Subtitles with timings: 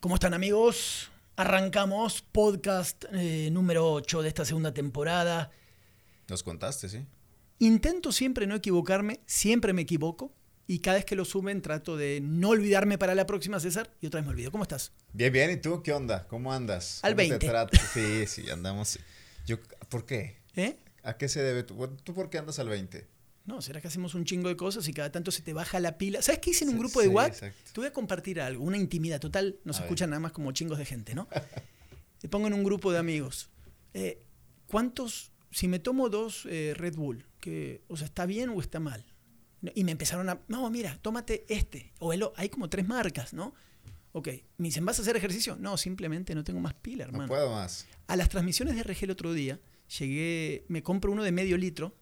[0.00, 1.10] ¿Cómo están amigos?
[1.36, 5.50] Arrancamos podcast eh, número 8 de esta segunda temporada.
[6.28, 7.06] Nos contaste, ¿sí?
[7.58, 10.32] Intento siempre no equivocarme, siempre me equivoco
[10.66, 14.06] y cada vez que lo suben trato de no olvidarme para la próxima, César, y
[14.06, 14.50] otra vez me olvido.
[14.50, 14.92] ¿Cómo estás?
[15.12, 15.50] Bien, bien.
[15.50, 16.26] ¿Y tú qué onda?
[16.28, 17.00] ¿Cómo andas?
[17.02, 17.38] Al ¿Cómo 20.
[17.38, 17.78] te trata?
[17.94, 18.98] Sí, sí, andamos.
[19.46, 19.58] Yo,
[19.88, 20.36] ¿Por qué?
[20.56, 20.76] ¿Eh?
[21.04, 21.62] ¿A qué se debe?
[21.62, 23.06] ¿Tú, ¿Tú por qué andas al 20?
[23.46, 25.96] No, será que hacemos un chingo de cosas y cada tanto se te baja la
[25.98, 26.20] pila.
[26.20, 27.52] ¿Sabes qué hice en un grupo de sí, WhatsApp?
[27.72, 29.56] Te voy a compartir algo, una intimidad total.
[29.64, 29.86] Nos A ver.
[29.86, 31.28] escuchan nada más como chingos de gente, ¿no?
[32.18, 33.48] Te pongo en un grupo de amigos.
[33.94, 34.24] Eh,
[34.66, 38.80] ¿Cuántos, si me tomo dos eh, Red Bull, que, o sea, está bien o está
[38.80, 39.04] mal?
[39.74, 41.92] Y me empezaron a, no, mira, tómate este.
[42.00, 43.54] O el, hay como tres marcas, ¿no?
[44.12, 45.56] Ok, me dicen, ¿vas a hacer ejercicio?
[45.60, 47.24] No, simplemente no tengo más pila, hermano.
[47.24, 47.86] No puedo más.
[48.08, 49.60] A las transmisiones de RG el otro día,
[49.98, 51.94] llegué, me compro uno de medio litro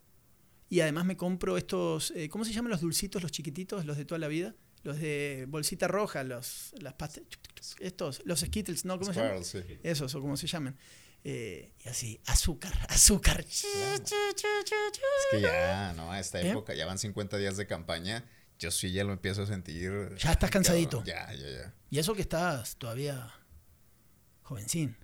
[0.69, 4.05] y además me compro estos, eh, ¿cómo se llaman los dulcitos, los chiquititos, los de
[4.05, 4.55] toda la vida?
[4.83, 7.23] Los de bolsita roja, los, las pastas,
[7.81, 8.99] estos, los Skittles, ¿no?
[8.99, 9.45] ¿Cómo se llaman?
[9.45, 9.63] Sí.
[9.83, 10.77] Esos, o como se llaman.
[11.27, 13.41] Eh, y así, azúcar, azúcar.
[13.49, 13.65] Es
[15.31, 16.13] que ya, ¿no?
[16.13, 16.51] A esta ¿Eh?
[16.51, 18.25] época ya van 50 días de campaña.
[18.59, 20.15] Yo sí ya lo empiezo a sentir.
[20.19, 21.03] Ya estás cansadito.
[21.05, 21.75] Ya, ya, ya.
[21.91, 23.33] Y eso que estás todavía
[24.43, 24.97] jovencín.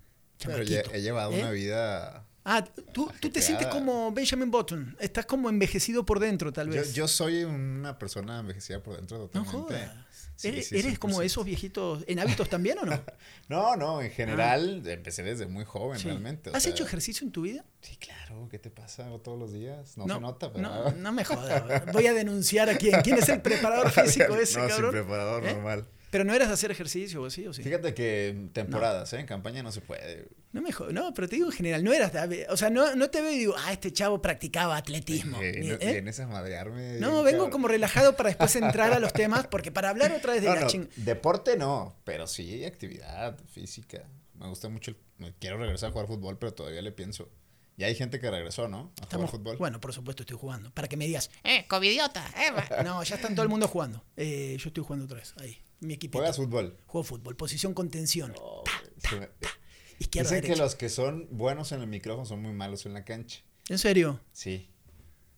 [0.45, 1.39] Pero ya he llevado ¿eh?
[1.39, 2.27] una vida.
[2.43, 4.97] Ah, tú, tú te sientes como Benjamin Button.
[4.99, 6.93] Estás como envejecido por dentro, tal Yo, vez.
[6.93, 9.57] yo soy una persona envejecida por dentro no totalmente.
[9.57, 9.91] jodas.
[10.35, 11.25] Sí, ¿Eres, sí, eres como 100%.
[11.25, 12.99] esos viejitos en hábitos también o no?
[13.47, 16.07] No, no, en general empecé desde muy joven Sí.
[16.07, 16.49] realmente.
[16.53, 17.63] ¿Has sea, hecho ejercicio en tu vida?
[17.81, 19.07] Sí, claro, ¿qué te pasa?
[19.23, 19.95] Todos los días.
[19.97, 20.63] No, se nota, pero.
[20.67, 21.85] no, no me jodas.
[21.93, 23.01] Voy a denunciar a quién.
[23.03, 24.91] ¿Quién es el preparador físico ese, no, cabrón?
[24.93, 25.53] sin preparador ¿Eh?
[25.53, 25.87] normal.
[26.11, 27.47] Pero no eras de hacer ejercicio, ¿o sí?
[27.47, 27.63] ¿O sí?
[27.63, 29.19] Fíjate que temporadas, ¿eh?
[29.19, 30.27] En campaña no se puede.
[30.51, 30.93] No me jodas.
[30.93, 32.11] No, pero te digo en general, no eras.
[32.49, 35.41] O sea, no, no te veo y digo, ah, este chavo practicaba atletismo.
[35.41, 35.91] Eh, Ni- no- ¿eh?
[35.93, 36.99] Vienes a madrearme.
[36.99, 37.49] No, vengo cabrón.
[37.51, 40.55] como relajado para después entrar a los temas, porque para hablar otra vez de No,
[40.55, 40.87] la no, ching...
[40.97, 44.03] deporte no, pero sí actividad física.
[44.35, 44.91] Me gusta mucho.
[44.91, 47.29] el- quiero regresar a jugar fútbol, pero todavía le pienso.
[47.77, 48.91] Ya hay gente que regresó, ¿no?
[48.99, 49.57] A Estamos- jugar fútbol.
[49.57, 50.71] Bueno, por supuesto estoy jugando.
[50.73, 52.51] Para que me digas, Eh, covidiota, eh,
[52.83, 54.03] no, ya están todo el mundo jugando.
[54.17, 56.17] Eh, yo estoy jugando otra vez, ahí, mi equipo.
[56.19, 56.77] ¿Juegas fútbol?
[56.87, 58.33] Juego fútbol, posición contención.
[58.39, 58.63] Oh,
[59.99, 63.05] Izquierda, Dicen que los que son buenos en el micrófono son muy malos en la
[63.05, 63.41] cancha.
[63.69, 64.19] ¿En serio?
[64.31, 64.69] Sí.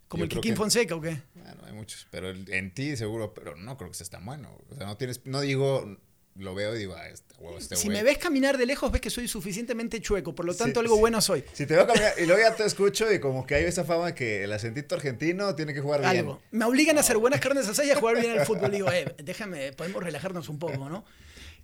[0.07, 1.21] ¿Como el Kikín Fonseca o qué?
[1.33, 4.57] Bueno, hay muchos, pero el- en ti seguro, pero no creo que seas tan bueno.
[4.69, 5.97] O sea, no tienes, no digo,
[6.35, 9.01] lo veo y digo, ah, este huevo, este si me ves caminar de lejos, ves
[9.01, 10.99] que soy suficientemente chueco, por lo Sí, tanto algo sí.
[11.01, 11.43] bueno soy.
[11.53, 14.15] Si te veo caminar y luego ya te escucho y como que hay esa fama
[14.15, 16.17] que el acentito argentino tiene que jugar bien.
[16.17, 16.41] Algo.
[16.51, 18.71] Me obligan a hacer buenas carnes asadas y a jugar bien al fútbol.
[18.71, 21.05] Digo, eh, déjame, podemos relajarnos un poco, ¿no?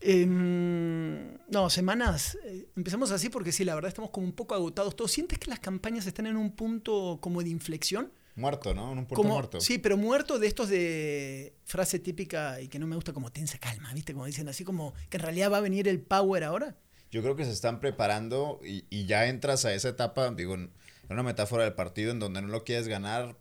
[0.02, 2.38] Em, no, semanas.
[2.46, 5.12] eh, empezamos así porque sí, la verdad estamos como un poco agotados todos.
[5.12, 8.12] ¿Sientes que las campañas están en un punto como de inflexión?
[8.39, 8.91] Muerto, ¿no?
[8.91, 9.61] En un Como, muerto.
[9.61, 13.57] Sí, pero muerto de estos de frase típica y que no me gusta como tensa
[13.57, 14.13] calma, ¿viste?
[14.13, 16.77] Como dicen así como que en realidad va a venir el power ahora.
[17.11, 20.72] Yo creo que se están preparando y, y ya entras a esa etapa, digo, en
[21.09, 23.35] una metáfora del partido en donde no lo quieres ganar,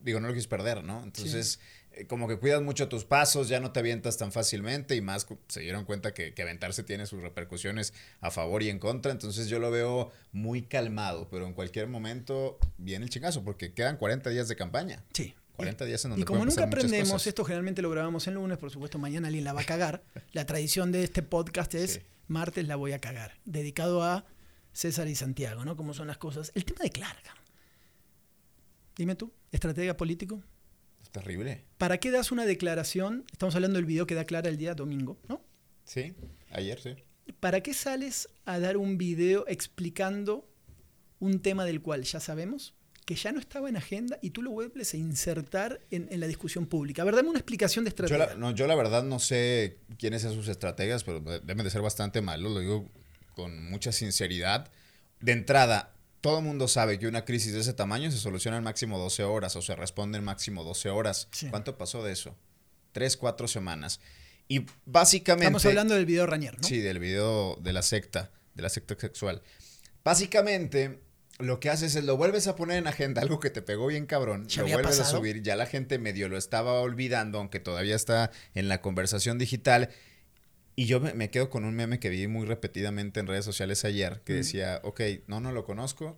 [0.00, 1.02] digo, no lo quieres perder, ¿no?
[1.02, 1.60] Entonces,
[2.06, 5.60] como que cuidas mucho tus pasos, ya no te avientas tan fácilmente y más se
[5.60, 9.58] dieron cuenta que, que aventarse tiene sus repercusiones a favor y en contra, entonces yo
[9.58, 14.48] lo veo muy calmado, pero en cualquier momento viene el chingazo porque quedan 40 días
[14.48, 15.02] de campaña.
[15.12, 15.34] Sí.
[15.56, 18.70] 40 días en donde Y como nunca aprendemos, esto generalmente lo grabamos el lunes, por
[18.70, 20.04] supuesto mañana alguien la va a cagar.
[20.32, 22.00] La tradición de este podcast es Sí.
[22.28, 24.24] martes la voy a cagar, dedicado a
[24.72, 25.76] César y Santiago, ¿no?
[25.76, 26.52] Cómo son las cosas.
[26.54, 27.24] El tema de Clark.
[28.96, 30.42] Dime tú, estratega político.
[31.12, 31.64] Terrible.
[31.78, 33.24] ¿Para qué das una declaración?
[33.32, 35.42] Estamos hablando del video que da Clara el día domingo, ¿no?
[35.84, 36.14] Sí,
[36.50, 36.94] ayer sí.
[37.40, 40.48] ¿Para qué sales a dar un video explicando
[41.20, 42.74] un tema del cual ya sabemos
[43.04, 46.26] que ya no estaba en agenda y tú lo vuelves a insertar en, en la
[46.26, 47.02] discusión pública?
[47.02, 48.26] A ver, dame una explicación de Yo estrategia.
[48.26, 51.70] la, no, yo la verdad no sé quiénes son sus estrategas, pero de- deben de
[51.70, 52.86] ser bastante malos, lo digo
[53.34, 54.70] con mucha sinceridad.
[55.20, 58.64] De entrada, todo el mundo sabe que una crisis de ese tamaño se soluciona en
[58.64, 61.28] máximo 12 horas o se responde en máximo 12 horas.
[61.30, 61.48] Sí.
[61.48, 62.36] ¿Cuánto pasó de eso?
[62.92, 64.00] Tres, cuatro semanas.
[64.48, 65.46] Y básicamente...
[65.46, 66.66] Estamos hablando del video Rañer, ¿no?
[66.66, 69.42] Sí, del video de la secta, de la secta sexual.
[70.02, 71.00] Básicamente,
[71.38, 74.06] lo que haces es lo vuelves a poner en agenda, algo que te pegó bien
[74.06, 77.94] cabrón, ¿Ya lo vuelves a subir, ya la gente medio lo estaba olvidando, aunque todavía
[77.94, 79.90] está en la conversación digital.
[80.78, 83.84] Y yo me, me quedo con un meme que vi muy repetidamente en redes sociales
[83.84, 84.36] ayer, que Mm.
[84.36, 86.16] decía, ok, no, no lo conozco,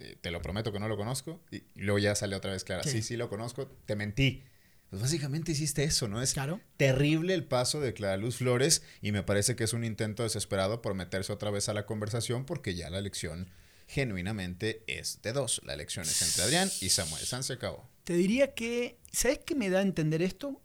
[0.00, 2.64] eh, te lo prometo que no lo conozco, y, y luego ya sale otra vez
[2.64, 2.90] clara, Sí.
[2.90, 4.42] sí, sí lo conozco, te mentí.
[4.88, 6.20] Pues básicamente hiciste eso, ¿no?
[6.20, 6.60] Es Claro.
[6.76, 10.82] terrible el paso de Clara Luz Flores y me parece que es un intento desesperado
[10.82, 13.48] por meterse otra vez a la conversación porque ya la elección
[13.86, 15.60] genuinamente es de dos.
[15.64, 17.88] La elección es entre Adrián y Samuel Sanz se acabó.
[18.02, 20.60] Te diría que, ¿sabes qué me da a entender esto?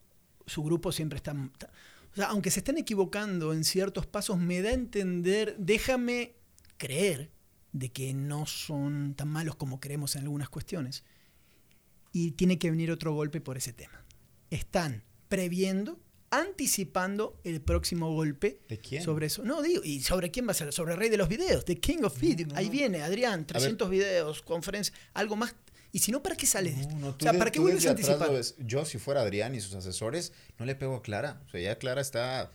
[0.47, 1.35] Su grupo siempre está...
[1.53, 1.69] está-
[2.15, 6.35] O sea, aunque se estén equivocando en ciertos pasos, me da a entender, déjame
[6.77, 7.29] creer
[7.73, 11.03] de que no son tan malos como creemos en algunas cuestiones.
[12.13, 14.05] Y tiene que venir otro golpe por ese tema.
[14.49, 19.03] Están previendo, anticipando el próximo golpe ¿De quién?
[19.03, 19.43] sobre eso.
[19.43, 20.71] No, digo, ¿y sobre quién va a ser?
[20.71, 22.47] Sobre el rey de los videos, The King of Video.
[22.55, 25.53] Ahí viene, Adrián, 300 videos, conferencias, algo más.
[25.95, 26.75] Y si no, ¿para qué sales?
[26.89, 28.29] No, no, o sea, de- ¿para qué vuelves a anticipar?
[28.59, 31.41] Yo, si fuera Adrián y sus asesores, no le pego a Clara.
[31.45, 32.51] O sea, ya Clara está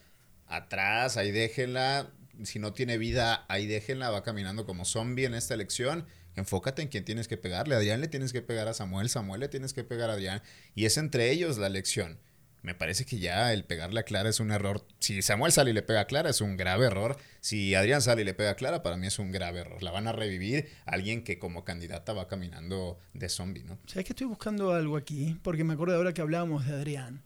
[0.46, 2.10] atrás, ahí déjenla.
[2.44, 4.10] Si no tiene vida, ahí déjenla.
[4.10, 6.04] Va caminando como zombie en esta elección.
[6.36, 7.74] Enfócate en quién tienes que pegarle.
[7.76, 9.08] A Adrián le tienes que pegar a Samuel.
[9.08, 10.42] Samuel le tienes que pegar a Adrián.
[10.74, 12.18] Y es entre ellos la elección.
[12.62, 14.86] Me parece que ya el pegarle a Clara es un error.
[14.98, 17.16] Si Samuel sale y le pega a Clara, es un grave error.
[17.40, 19.82] Si Adrián sale y le pega a Clara, para mí es un grave error.
[19.82, 23.78] La van a revivir alguien que como candidata va caminando de zombie, ¿no?
[23.86, 25.38] ¿Sabes que estoy buscando algo aquí?
[25.42, 27.22] Porque me acuerdo ahora que hablábamos de Adrián.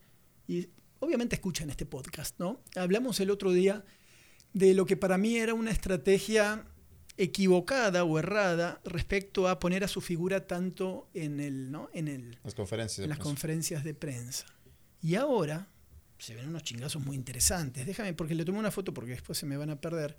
[0.46, 0.68] Y
[1.00, 2.60] obviamente escuchan este podcast, ¿no?
[2.76, 3.84] Hablamos el otro día
[4.52, 6.64] de lo que para mí era una estrategia
[7.16, 11.88] equivocada o errada respecto a poner a su figura tanto en, el, ¿no?
[11.92, 12.98] en, el, Las conferencias.
[12.98, 13.30] de en las prensa.
[13.30, 14.46] conferencias de prensa.
[15.04, 15.68] Y ahora
[16.18, 17.84] se ven unos chingazos muy interesantes.
[17.84, 20.16] Déjame, porque le tomé una foto porque después se me van a perder.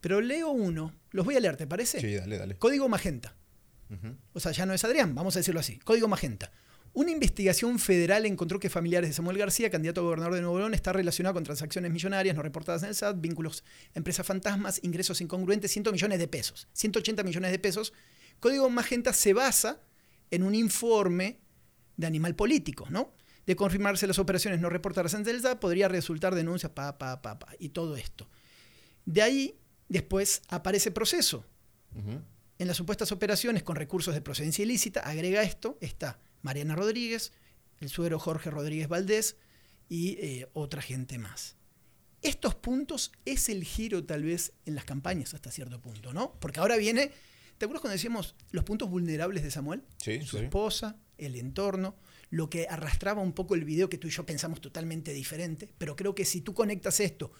[0.00, 2.00] Pero leo uno, los voy a leer, ¿te parece?
[2.00, 2.56] Sí, dale, dale.
[2.56, 3.34] Código Magenta.
[4.32, 5.80] O sea, ya no es Adrián, vamos a decirlo así.
[5.80, 6.52] Código Magenta.
[6.92, 10.74] Una investigación federal encontró que familiares de Samuel García, candidato a gobernador de Nuevo León,
[10.74, 13.64] está relacionado con transacciones millonarias no reportadas en el SAT, vínculos,
[13.94, 17.92] empresas fantasmas, ingresos incongruentes, 100 millones de pesos, 180 millones de pesos.
[18.38, 19.80] Código Magenta se basa
[20.30, 21.40] en un informe
[21.96, 23.12] de Animal Político, ¿no?
[23.46, 27.38] De confirmarse las operaciones no reportadas en el SAT, podría resultar denuncias, pa, pa, pa,
[27.38, 28.28] pa, y todo esto.
[29.04, 29.58] De ahí,
[29.88, 31.44] después aparece proceso,
[32.58, 37.32] en las supuestas operaciones con recursos de procedencia ilícita, agrega esto, está Mariana Rodríguez,
[37.80, 39.36] el suegro Jorge Rodríguez Valdés
[39.88, 41.56] y eh, otra gente más.
[42.22, 46.32] Estos puntos es el giro tal vez en las campañas hasta cierto punto, ¿no?
[46.40, 47.12] Porque ahora viene,
[47.58, 49.82] ¿te acuerdas cuando decíamos los puntos vulnerables de Samuel?
[49.98, 50.44] Sí, Su sí.
[50.44, 51.96] esposa, el entorno,
[52.34, 55.94] lo que arrastraba un poco el video que tú y yo pensamos totalmente diferente, pero
[55.94, 57.30] creo que si tú conectas esto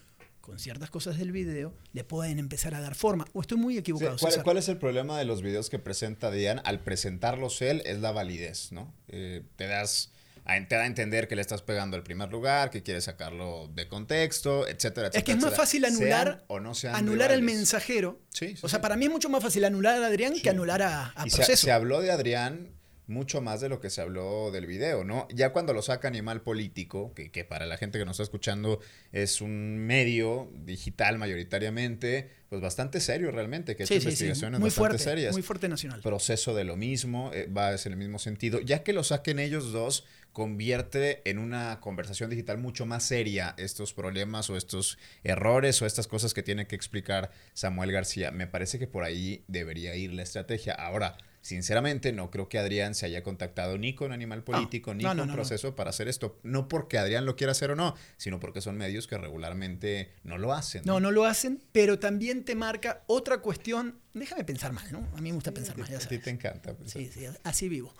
[0.40, 3.24] con ciertas cosas del video, le pueden empezar a dar forma.
[3.32, 4.16] O estoy muy Sí, equivocado.
[4.44, 6.60] ¿cuál, es el problema de los videos que presenta Diane?
[6.64, 8.94] Al presentarlos él es la validez, ¿no?
[9.08, 10.12] Eh, te das
[10.44, 13.68] a, te da a entender que le estás pegando al primer lugar, que quieres sacarlo
[13.74, 15.18] de contexto, etcétera, etcétera.
[15.18, 15.62] Es que es más etcétera.
[15.64, 17.56] fácil anular, Sean o no sean anular al rivales.
[17.56, 18.20] mensajero.
[18.28, 18.82] Sí, sí, o sea, sí.
[18.82, 21.38] para mí es mucho más fácil anular a Adrián que anular a, a Y se,
[21.38, 21.64] proceso.
[21.64, 22.68] se habló de Adrián
[23.06, 25.28] mucho más de lo que se habló del video, ¿no?
[25.32, 28.80] Ya cuando lo saca Animal Político, que, que para la gente que nos está escuchando
[29.12, 34.24] es un medio digital mayoritariamente, pues bastante serio realmente, que ha Sí, hecho sí, sí,
[34.24, 35.32] investigaciones muy bastante fuerte, serias.
[35.32, 36.00] muy fuerte nacional.
[36.00, 38.60] proceso de lo mismo, eh, va en el mismo sentido.
[38.60, 43.92] Ya que lo saquen ellos dos, convierte en una conversación digital mucho más seria estos
[43.92, 48.30] problemas o estos errores o estas cosas que tiene que explicar Samuel García.
[48.30, 50.72] Me parece que por ahí debería ir la estrategia.
[50.74, 55.10] Ahora, sinceramente, no creo que Adrián se haya contactado ni con Animal Político ni no,
[55.10, 55.34] con no, no, no.
[55.34, 56.40] Proceso para hacer esto.
[56.42, 60.38] No porque Adrián lo quiera hacer o no, sino porque son medios que regularmente no
[60.38, 60.82] lo hacen.
[60.86, 64.00] No, no lo hacen, pero también te marca otra cuestión.
[64.14, 65.06] Déjame pensar mal, ¿no?
[65.14, 66.74] A mí me gusta pensar mal, ya A ti te encanta.
[66.86, 67.94] Sí, sí, así vivo.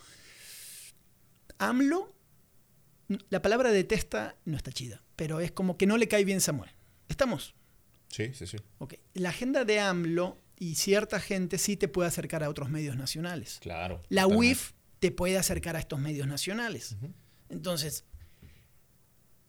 [1.58, 2.14] AMLO,
[3.29, 6.70] la palabra detesta no está chida, pero es como que no le cae bien Samuel.
[7.08, 7.55] ¿Estamos?
[8.08, 8.46] sí, sí.
[8.46, 8.56] sí.
[8.79, 8.94] Ok.
[9.12, 13.58] La agenda de AMLO y cierta gente sí te puede acercar a otros medios nacionales.
[13.61, 14.03] Claro.
[14.08, 14.27] La.
[14.27, 16.96] UIF te puede acercar a estos medios nacionales.
[17.49, 18.05] Entonces,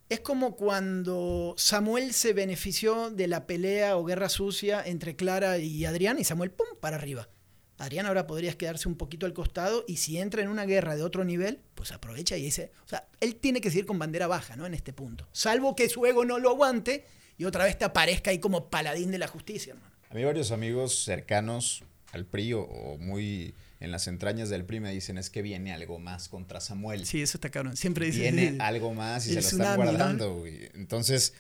[0.10, 5.86] es como cuando Samuel se benefició de la pelea o guerra sucia entre Clara y
[5.86, 7.30] Adrián y Samuel, ¡pum!, para arriba.
[7.78, 11.04] Adrián ahora podrías quedarse un poquito al costado y si entra en una guerra de
[11.04, 14.56] otro nivel, pues aprovecha y dice, o sea, él tiene que seguir con bandera baja,
[14.56, 14.66] ¿no?
[14.66, 15.28] En este punto.
[15.32, 17.06] Salvo que su ego no lo aguante
[17.38, 19.95] y otra vez te aparezca ahí como paladín de la justicia, hermano.
[20.16, 24.80] A mí varios amigos cercanos al PRI o, o muy en las entrañas del PRI
[24.80, 27.06] me dicen es que viene algo más contra Samuel.
[27.06, 27.76] Sí, eso está cabrón.
[27.76, 30.36] Siempre dice viene algo más y se lo están guardando.
[30.36, 30.70] güey.
[30.74, 31.34] Entonces,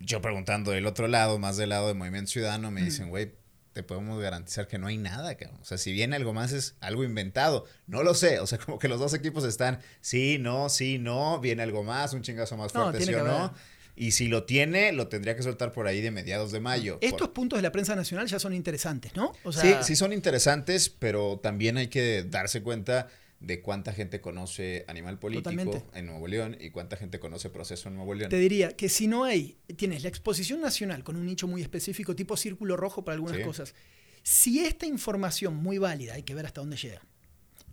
[0.00, 2.74] yo preguntando del otro lado, más del lado de Movimiento Ciudadano, Mm.
[2.74, 3.32] me dicen, güey,
[3.72, 5.58] te podemos garantizar que no hay nada, cabrón.
[5.62, 7.64] O sea, si viene algo más es algo inventado.
[7.86, 8.38] No lo sé.
[8.38, 12.12] O sea, como que los dos equipos están, sí, no, sí, no, viene algo más,
[12.12, 13.34] un chingazo más fuerte, sí o no.
[13.34, 13.50] haber.
[13.96, 16.98] Y si lo tiene, lo tendría que soltar por ahí de mediados de mayo.
[16.98, 19.32] Por- Estos puntos de la prensa nacional ya son interesantes, ¿no?
[19.44, 23.08] O sí, sí son interesantes, pero también hay que darse cuenta
[23.40, 25.84] de cuánta gente conoce Animal Político Totalmente.
[25.98, 28.30] en Nuevo León y cuánta gente conoce Proceso en Nuevo León.
[28.30, 32.16] Te diría que si no hay, tienes la exposición nacional con un nicho muy específico,
[32.16, 33.42] tipo círculo rojo para algunas Sí.
[33.42, 33.74] cosas.
[34.22, 37.02] Si esta información muy válida, hay que ver hasta dónde llega,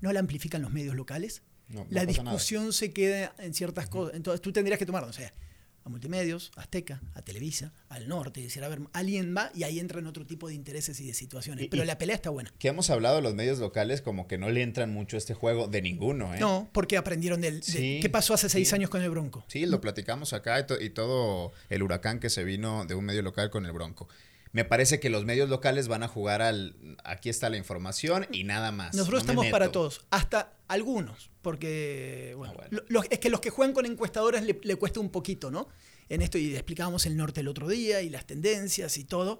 [0.01, 2.35] no la amplifican los medios locales, No, no la pasa nada.
[2.35, 4.15] discusión se queda en ciertas cosas.
[4.15, 5.33] Entonces tú tendrías que tomar, o sea,
[5.83, 9.63] a Multimedios, a Azteca, a Televisa, al Norte, y decir, a ver, alguien va y
[9.63, 11.65] ahí entran otro tipo de intereses y de situaciones.
[11.65, 12.53] Y- Pero y- la pelea está buena.
[12.59, 15.33] Que hemos hablado de los medios locales como que no le entran mucho a este
[15.33, 16.39] juego de ninguno, ¿eh?
[16.39, 17.59] No, porque aprendieron del...
[17.61, 18.75] de- Sí, ¿Qué pasó hace seis sí.
[18.75, 19.43] años con el Bronco?
[19.47, 23.05] Sí, lo platicamos acá y, to- y todo el huracán que se vino de un
[23.05, 24.07] medio local con el Bronco.
[24.53, 28.43] Me parece que los medios locales van a jugar al aquí está la información y
[28.43, 28.93] nada más.
[28.93, 32.83] Nosotros No me estamos para todos, hasta algunos, porque bueno, Ah, bueno.
[32.89, 35.67] lo- los- es que los que juegan con encuestadores le, le cuesta un poquito, ¿no?
[36.09, 39.39] En esto, y explicábamos el norte el otro día y las tendencias y todo,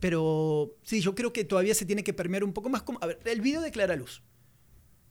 [0.00, 2.82] pero sí, yo creo que todavía se tiene que permear un poco más.
[2.82, 4.22] Como, a ver, el video de Clara Luz.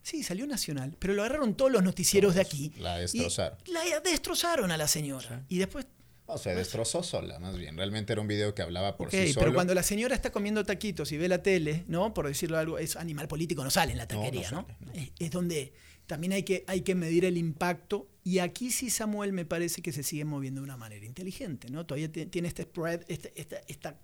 [0.01, 2.73] Sí, salió nacional, pero lo agarraron todos los noticieros de aquí.
[2.77, 3.57] la y destrozaron.
[3.67, 5.45] La destrozaron a la señora.
[5.47, 5.87] Y después
[6.25, 7.75] O sea, destrozó sola, más bien.
[7.75, 9.45] Realmente era un video que hablaba por Ok, sí solo.
[9.45, 12.13] pero cuando la señora está comiendo taquitos y ve la tele, ¿no?
[12.13, 14.61] Por decirlo algo, es animal político, no sale en la no taquería, ¿no?
[14.61, 14.91] sale, no.
[14.93, 15.73] Es, es donde
[16.07, 18.09] también hay que, hay que medir el impacto.
[18.23, 21.85] Y aquí sí Samuel me parece que se sigue moviendo de una manera inteligente, ¿no?
[21.85, 23.99] Todavía ti- tiene este spread, este, esta- esta,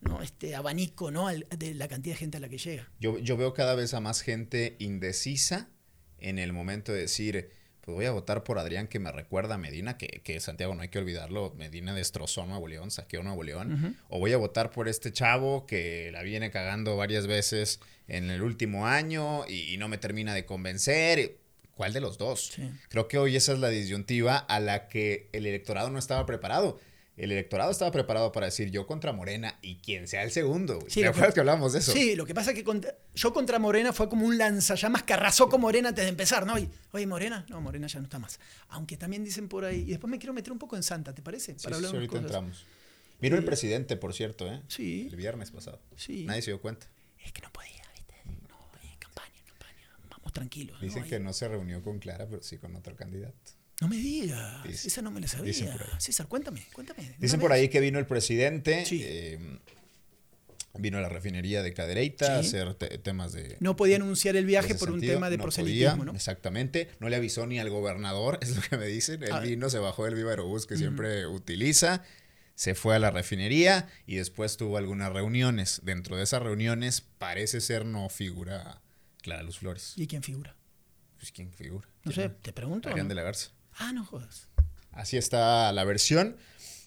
[0.00, 0.22] ¿no?
[0.22, 1.28] este abanico, ¿no?
[1.28, 2.90] Al- de la cantidad de gente a la que llega.
[2.98, 5.68] Yo, yo veo cada vez a más gente indecisa
[6.18, 7.50] en el momento de decir,
[7.84, 10.80] pues voy a votar por Adrián que me recuerda a Medina, que, que Santiago no
[10.80, 14.38] hay que olvidarlo, Medina destrozó a Nuevo León, saqueó a Nuevo León, o voy a
[14.38, 19.74] votar por este chavo que la viene cagando varias veces en el último año y,
[19.74, 21.36] y no me termina de convencer.
[21.74, 22.52] ¿Cuál de los dos?
[22.54, 22.70] Sí.
[22.88, 26.80] Creo que hoy esa es la disyuntiva a la que el electorado no estaba preparado.
[27.16, 30.80] El electorado estaba preparado para decir yo contra Morena y quien sea el segundo.
[30.80, 30.90] güey.
[30.90, 31.92] Sí, ¿Te que- acuerdas que hablamos de eso?
[31.92, 35.12] Sí, lo que pasa es que contra- yo contra Morena fue como un lanzallamas que
[35.12, 36.58] arrasó con Morena antes de empezar, ¿no?
[36.58, 38.40] Y, Oye, Morena, no, Morena ya no está más.
[38.68, 41.22] Aunque también dicen por ahí, y después me quiero meter un poco en Santa, ¿te
[41.22, 41.52] parece?
[41.56, 42.24] Sí, Para sí, hablar unas ahorita cosas.
[42.26, 42.66] entramos.
[43.20, 44.60] Vino el Eh, presidente, por cierto, ¿eh?
[44.66, 45.06] Sí.
[45.08, 45.80] El viernes pasado.
[45.96, 46.24] Sí.
[46.24, 46.88] Nadie se dio cuenta.
[47.24, 48.14] Es que no podía, ¿viste?
[48.48, 49.88] No, eh, campaña, campaña.
[50.10, 50.80] Vamos tranquilos.
[50.80, 51.08] Dicen ¿no?
[51.08, 53.36] que no se reunió con Clara, pero sí con otro candidato.
[53.80, 54.64] No me digas.
[54.64, 55.72] Dicen- Esa no me la dicen sabía.
[55.72, 55.88] por ahí.
[55.98, 57.14] César, cuéntame, cuéntame.
[57.18, 57.60] Dicen por vez.
[57.60, 59.00] ahí que vino el presidente, Sí.
[59.04, 59.38] eh,
[60.76, 63.56] vino a la refinería de Cadereyta a hacer te- temas de...
[63.60, 66.12] No podía anunciar el viaje por un tema de no proselitismo, podía, ¿no?
[66.14, 66.88] Exactamente.
[67.00, 69.22] No le avisó ni al gobernador, es lo que me dicen.
[69.22, 69.40] Él Ah.
[69.40, 72.02] vino, se bajó del Viva Aerobús que siempre utiliza,
[72.56, 75.80] se fue a la refinería y después tuvo algunas reuniones.
[75.84, 78.80] Dentro de esas reuniones parece ser no figura
[79.22, 79.92] Clara Luz Flores.
[79.96, 80.56] ¿Y quién figura?
[81.18, 81.88] Pues, ¿Quién figura?
[82.04, 82.88] No sé, te pregunto.
[82.88, 83.10] Adrián ¿no?
[83.10, 83.50] de la Garza.
[83.78, 84.48] Ah, no jodas.
[84.92, 86.36] Así está la versión.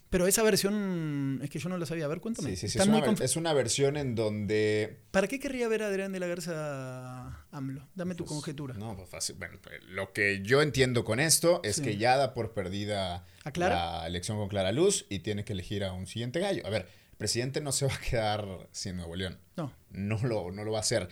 [0.10, 2.06] Pero esa versión es que yo no la sabía.
[2.06, 2.51] A ver, cuéntame.
[2.51, 2.88] Sí, sí, sí, es,
[3.36, 7.86] una, es versión en donde ¿Para qué querría ver a Adrián de la Garza AMLO?
[7.94, 8.74] Dame tu Pues, conjetura.
[8.75, 9.36] No, pues fácil.
[9.38, 11.82] Bueno, pues, lo que yo entiendo con esto es Sí.
[11.82, 13.25] que ya da por perdida
[13.56, 16.65] la elección con Clara Luz y tiene que elegir a un siguiente gallo.
[16.65, 19.39] A ver, el presidente no se va a quedar sin Nuevo León.
[19.58, 21.10] No, No lo, no lo va a hacer.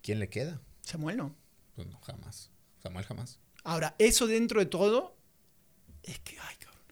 [0.00, 0.60] ¿Quién le queda?
[0.82, 1.34] Samuel no.
[1.74, 2.52] Pues no, jamás.
[2.80, 3.40] Samuel jamás.
[3.68, 5.14] Ahora, eso dentro de todo,
[6.02, 6.82] es que, ay, cabrón.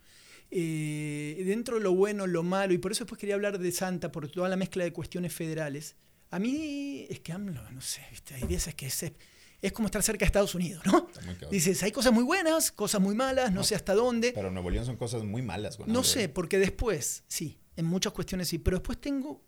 [0.50, 4.12] Eh, dentro de lo bueno, lo malo, y por eso después quería hablar de Santa,
[4.12, 5.96] por toda la mezcla de cuestiones federales.
[6.30, 8.34] A mí, es que AMLO, no sé, ¿viste?
[8.34, 9.04] hay veces que es,
[9.62, 11.08] es como estar cerca de Estados Unidos, ¿no?
[11.50, 14.32] Dices, hay cosas muy buenas, cosas muy malas, no, No, sé hasta dónde.
[14.32, 15.78] Pero Nuevo León son cosas muy malas.
[15.86, 16.28] No sé, ¿eh?
[16.28, 19.42] porque después, sí, en muchas cuestiones sí, pero después tengo,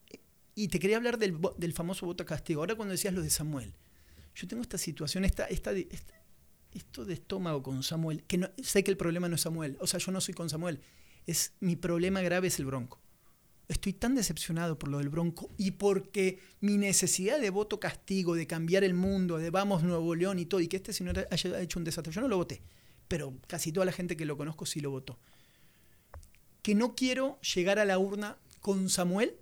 [0.54, 3.30] y te quería hablar del, del famoso voto a castigo, ahora cuando decías lo de
[3.30, 3.74] Samuel,
[4.34, 6.14] yo tengo esta situación, esta, esta, esta-
[6.74, 9.86] esto de estómago con Samuel, que no, sé que el problema no es Samuel, o
[9.86, 10.80] sea, yo no soy con Samuel,
[11.26, 13.00] es mi problema grave es el Bronco.
[13.68, 18.46] Estoy tan decepcionado por lo del Bronco y porque mi necesidad de voto castigo, de
[18.46, 21.78] cambiar el mundo, de vamos Nuevo León y todo, y que este señor haya hecho
[21.78, 22.12] un desastre.
[22.12, 22.62] Yo no lo voté,
[23.08, 25.18] pero casi toda la gente que lo conozco sí lo votó
[26.62, 29.36] que no quiero llegar a la urna con Samuel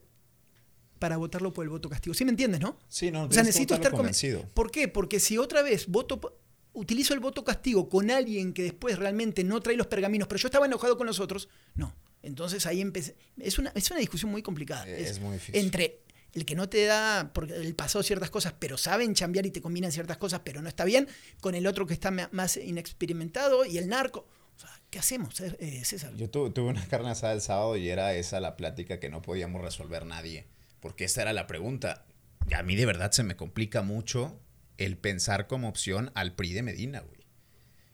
[0.99, 2.14] para votarlo por el voto castigo.
[2.14, 2.78] ¿Sí me entiendes, no?
[2.88, 4.49] Sí, no, O sea, necesito estar conven- convencido.
[4.54, 4.87] ¿Por qué?
[4.88, 6.38] Porque si otra vez voto,
[6.76, 10.49] utilizo el voto castigo con alguien que después realmente no trae los pergaminos, pero yo
[10.49, 11.95] estaba enojado con los otros, no.
[12.23, 13.16] Entonces ahí empecé.
[13.38, 14.87] Es una, es una discusión muy complicada.
[14.88, 15.61] Eh, es muy difícil.
[15.64, 16.02] Entre
[16.33, 19.61] el que no te da, porque el pasado ciertas cosas, pero saben chambear y te
[19.62, 21.09] combinan ciertas cosas, pero no está bien,
[21.40, 24.26] con el otro que está más inexperimentado y el narco.
[24.56, 26.14] O sea, ¿qué hacemos, eh, César?
[26.16, 29.23] Yo tu- tuve una carne asada el sábado y era esa la plática que no
[29.23, 30.47] podíamos resolver nadie.
[30.80, 32.06] Porque esta era la pregunta.
[32.54, 34.38] A mí de verdad se me complica mucho
[34.78, 37.26] el pensar como opción al PRI de Medina, güey.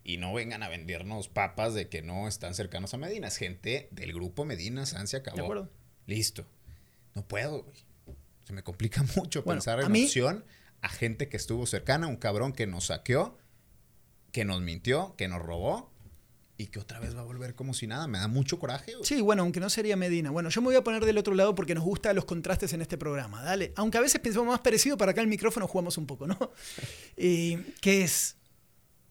[0.05, 3.29] Y no vengan a vendernos papas de que no están cercanos a Medina.
[3.29, 5.37] Es gente del grupo Medina, San se acabó.
[5.37, 5.71] De acuerdo.
[6.07, 6.45] Listo.
[7.15, 7.77] No puedo, güey.
[8.45, 10.45] Se me complica mucho Bueno, pensar a en mí- opción
[10.81, 13.39] a gente que estuvo cercana, un cabrón que nos saqueó,
[14.33, 15.92] que nos mintió, que nos robó
[16.63, 18.07] y que otra vez va a volver como si nada.
[18.07, 18.93] Me da mucho coraje.
[18.93, 19.05] güey.
[19.05, 20.31] Sí, bueno, aunque no sería Medina.
[20.31, 22.83] Bueno, yo me voy a poner del otro lado porque nos gustan los contrastes en
[22.83, 23.73] este programa, dale.
[23.77, 26.39] Aunque a veces pensamos más parecido, para acá el micrófono jugamos un poco, ¿no?
[27.17, 28.37] Eh, que es,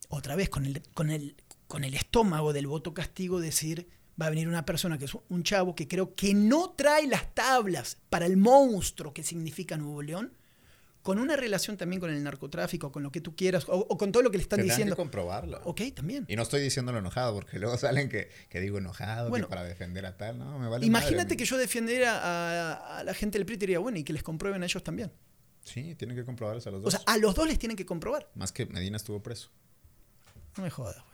[0.10, 1.36] otra vez, con el, con, el,
[1.67, 3.88] con el estómago del voto castigo, decir,
[4.22, 7.34] va a venir una persona que es un chavo que creo que no trae las
[7.34, 10.34] tablas para el monstruo que significa Nuevo León,
[11.01, 14.12] con una relación también con el narcotráfico, con lo que tú quieras, o, o con
[14.12, 14.96] todo lo que le están Tendrán diciendo.
[14.96, 15.60] que comprobarlo.
[15.63, 16.25] Ok, también.
[16.27, 19.48] Y no estoy diciéndolo enojado, porque luego salen que, que digo enojado, Bueno.
[19.48, 23.03] que para defender a tal, no, me vale Imagínate madre, que yo defendiera a, a
[23.03, 25.12] la gente del PRI y diría, bueno, y que les comprueben a ellos también.
[25.63, 26.93] Sí, tienen que comprobarlos a los O dos.
[26.93, 28.29] sea, a los dos les tienen que comprobar.
[28.36, 29.50] Más que Medina estuvo preso.
[30.58, 31.12] No me jodas, güey.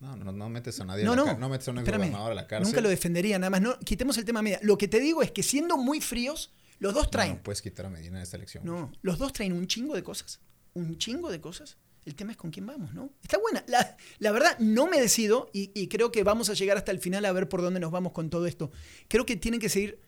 [0.00, 1.38] No, no, no metes a nadie No, a la no.
[1.38, 2.00] No metes a un Espérame.
[2.00, 2.68] gobernador a la cárcel.
[2.68, 3.60] Nunca lo defendería, nada más.
[3.60, 4.58] No, quitemos el tema media.
[4.62, 7.36] Lo que te digo es que siendo muy fríos, los dos traen.
[7.36, 8.64] no puedes quitar a Medina de esta elección.
[8.64, 10.40] No, los dos traen un chingo de cosas.
[10.74, 11.78] Un chingo de cosas.
[12.04, 13.12] El tema es con quién vamos, ¿no?
[13.22, 13.64] Está buena.
[13.68, 16.98] La, la verdad, no me decido y, y creo que vamos a llegar hasta el
[16.98, 18.72] final a ver por dónde nos vamos con todo esto.
[19.06, 20.00] Creo que tienen que seguir.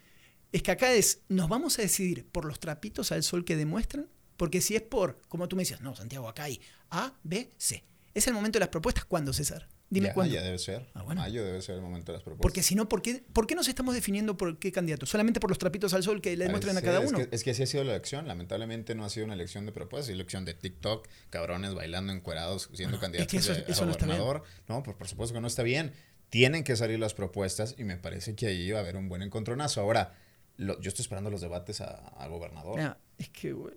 [0.50, 4.08] Es que acá es, nos vamos a decidir por los trapitos al sol que demuestran,
[4.36, 7.84] porque si es por, como tú me decías, no, Santiago, acá hay A, B, C.
[8.14, 9.04] Es el momento de las propuestas.
[9.04, 9.68] ¿Cuándo, César?
[9.94, 10.34] Dime ya, cuándo.
[10.34, 10.86] ya debe ser.
[10.94, 11.20] Ah, bueno.
[11.22, 12.42] Mayo debe ser el momento de las propuestas.
[12.42, 15.06] Porque si no, ¿por qué, ¿por qué nos estamos definiendo por qué candidato?
[15.06, 17.18] ¿Solamente por los trapitos al sol que le demuestran a cada uno?
[17.18, 18.26] Es que, es que así ha sido la elección.
[18.28, 22.68] Lamentablemente no ha sido una elección de propuestas, es elección de TikTok, cabrones bailando encuerados,
[22.74, 24.42] siendo Bueno, candidatos es que eso- de- a eso no gobernador.
[24.68, 25.92] No, pues por supuesto que no está bien.
[26.30, 29.22] Tienen que salir las propuestas y me parece que ahí va a haber un buen
[29.22, 29.80] encontronazo.
[29.80, 30.14] Ahora,
[30.56, 32.76] lo- yo estoy esperando los debates a, a gobernador.
[32.76, 33.74] Mira, es que, güey,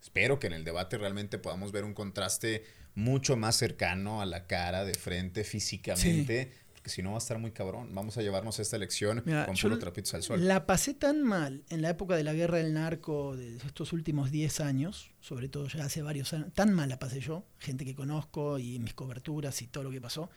[0.00, 2.64] Espero que en el debate realmente podamos ver un contraste
[2.94, 6.52] mucho más cercano a la cara, de frente, físicamente.
[6.72, 7.94] Porque si no va a estar muy cabrón.
[7.94, 10.46] Vamos a llevarnos esta elección Mira, con puro trapitos al sol.
[10.46, 14.30] La pasé tan mal en la época de la guerra del narco de estos últimos
[14.30, 17.94] 10 años, sobre todo ya hace varios años, tan mal la pasé yo, gente que
[17.94, 20.30] conozco y mis coberturas y todo lo que pasó,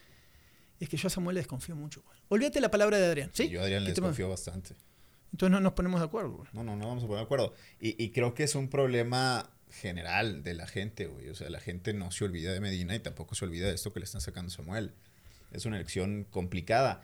[0.79, 2.03] es que yo a Samuel le desconfío mucho.
[2.29, 3.29] Olvídate la palabra de Adrián.
[3.33, 3.43] ¿sí?
[3.43, 4.75] Y yo a Adrián le desconfío bastante.
[5.31, 6.31] Entonces no nos ponemos de acuerdo.
[6.37, 6.49] güey.
[6.53, 7.53] No, no, no vamos a poner de acuerdo.
[7.79, 11.29] Y, y creo que es un problema general de la gente, güey.
[11.29, 13.93] O sea, la gente no se olvida de Medina y tampoco se olvida de esto
[13.93, 14.93] que le están sacando Samuel.
[15.51, 17.01] Es una elección complicada.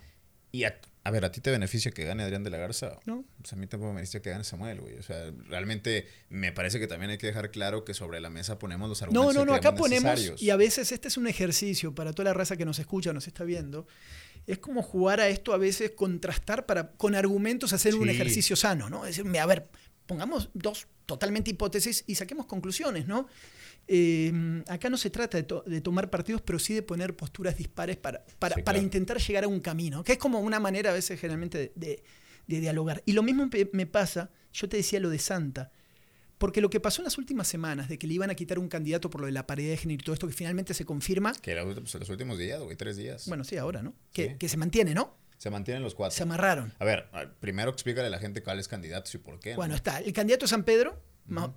[0.52, 3.00] Y a, a ver, ¿a ti te beneficia que gane Adrián de la Garza?
[3.06, 3.26] No.
[3.42, 4.96] Pues a mí tampoco me beneficia que gane Samuel, güey.
[4.98, 8.58] O sea, realmente me parece que también hay que dejar claro que sobre la mesa
[8.58, 11.28] ponemos los No, argumentos no, que no, acá ponemos, y a veces este es un
[11.28, 13.88] ejercicio para toda la raza que nos escucha, nos está viendo,
[14.48, 18.90] es como jugar a esto a veces, contrastar para, con argumentos, hacer un ejercicio sano,
[18.90, 19.06] ¿no?
[19.06, 19.68] Es decir, a ver,
[20.06, 23.28] pongamos dos totalmente hipótesis y saquemos conclusiones, ¿no?
[23.90, 27.58] Eh, acá no se trata de, to- de tomar partidos, pero sí de poner posturas
[27.58, 30.90] dispares para, para, Sí, para intentar llegar a un camino, que es como una manera
[30.90, 32.04] a veces generalmente de, de-
[32.48, 33.02] de dialogar.
[33.06, 35.72] Y lo mismo me pasa, yo te decía lo de Santa,
[36.38, 38.68] porque lo que pasó en las últimas semanas, de que le iban a quitar un
[38.70, 41.34] candidato por lo de la paridad de género y todo esto, que finalmente se confirma,
[41.42, 43.28] Que pues, los últimos días, güey, tres días.
[43.28, 43.94] bueno, sí, ahora, ¿no?
[44.14, 44.36] Que, Sí.
[44.38, 45.16] que se mantiene, ¿no?
[45.38, 46.18] se mantienen los cuatro.
[46.18, 46.74] Se amarraron.
[46.80, 49.52] A ver, primero explícale a la gente cuáles candidatos y por qué.
[49.52, 49.58] ¿no?
[49.58, 50.00] Bueno, está.
[50.00, 51.54] El candidato de San Pedro, ma-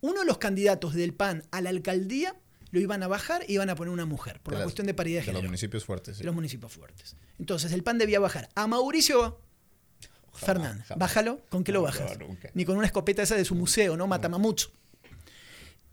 [0.00, 2.34] uno de los candidatos del PAN a la alcaldía
[2.70, 4.86] lo iban a bajar y iban a poner una mujer, por De la las- cuestión
[4.86, 5.42] de paridad de de género.
[5.42, 6.16] los municipios fuertes.
[6.16, 6.22] sí.
[6.22, 7.16] de los municipios fuertes.
[7.38, 9.38] Entonces, el PAN debía bajar a Mauricio
[10.34, 10.78] Jamás.
[10.96, 11.40] Bájalo.
[11.48, 12.18] ¿Con qué lo bajas?
[12.18, 12.50] no, nunca.
[12.54, 14.06] Ni con una escopeta esa de su museo, ¿no?
[14.06, 14.70] Matamamuts.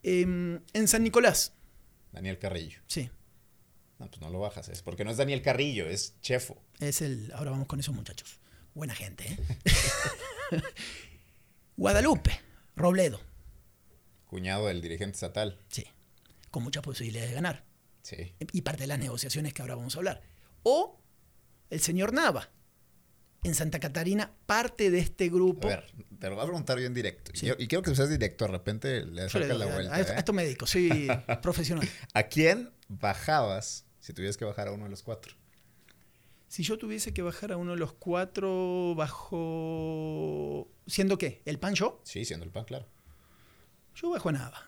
[0.03, 1.53] Em, en San Nicolás,
[2.11, 2.79] Daniel Carrillo.
[2.87, 3.09] sí.
[3.97, 4.67] No, pues no lo bajas.
[4.67, 6.61] Es porque no es Daniel Carrillo, es Chefo.
[6.81, 7.31] Es el.
[7.33, 8.39] Ahora vamos con esos muchachos.
[8.73, 9.39] Buena gente, ¿eh?
[11.77, 12.39] Guadalupe,
[12.75, 13.21] Robledo,
[14.27, 15.59] Cuñado del dirigente estatal.
[15.69, 15.85] sí.
[16.51, 17.65] Con muchas posibilidades de ganar.
[18.01, 18.33] Sí.
[18.53, 20.21] Y parte de las negociaciones que ahora vamos a hablar.
[20.63, 21.01] O
[21.69, 22.49] el señor Nava,
[23.45, 25.67] en Santa Catarina, parte de este A grupo.
[25.67, 25.85] ver,
[26.19, 27.31] te lo voy a preguntar bien directo.
[27.33, 27.49] Sí.
[27.57, 28.45] Y, quiero que seas directo.
[28.45, 29.95] De repente le sacas la a- vuelta.
[29.95, 30.15] a, esto- ¿eh?
[30.15, 31.07] a esto me dedico, soy
[31.41, 31.87] profesional.
[32.13, 35.33] ¿A quién bajabas si tuvieras que bajar a uno de los cuatro?
[36.47, 40.69] Si yo tuviese que bajar a uno de los cuatro bajo...
[40.87, 41.41] ¿Siendo qué?
[41.45, 42.01] ¿El pan yo?
[42.03, 42.87] Sí, siendo el PAN, claro.
[43.95, 44.67] Yo bajo a Nava.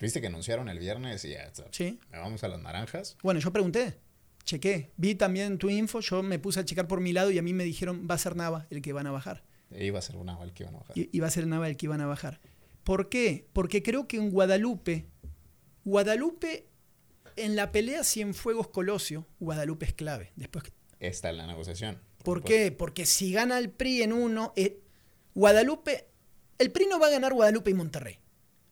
[0.00, 1.42] Viste que anunciaron el viernes y ya.
[1.42, 1.64] está.
[1.72, 2.00] Sí.
[2.10, 3.16] Vamos a las naranjas.
[3.22, 3.98] Bueno, yo pregunté,
[4.44, 7.42] chequé, vi también tu info, yo me puse a checar por mi lado y a
[7.42, 9.44] mí me dijeron, va a ser Nava el que van a bajar.
[9.70, 10.96] E iba a ser una el que iban a bajar.
[10.96, 12.40] Va a ser Nava el que iban a bajar.
[12.84, 13.46] ¿Por qué?
[13.52, 15.06] Porque creo que en Guadalupe,
[15.84, 16.66] Guadalupe,
[17.36, 20.32] en la pelea Cienfuegos Colosio, Guadalupe es clave.
[20.36, 20.64] Después,
[20.98, 21.98] Está en la negociación.
[22.24, 22.72] ¿Por qué?
[22.72, 24.80] Porque si gana el PRI en uno, eh,
[25.34, 26.08] Guadalupe,
[26.58, 28.18] el PRI no va a ganar Guadalupe y Monterrey.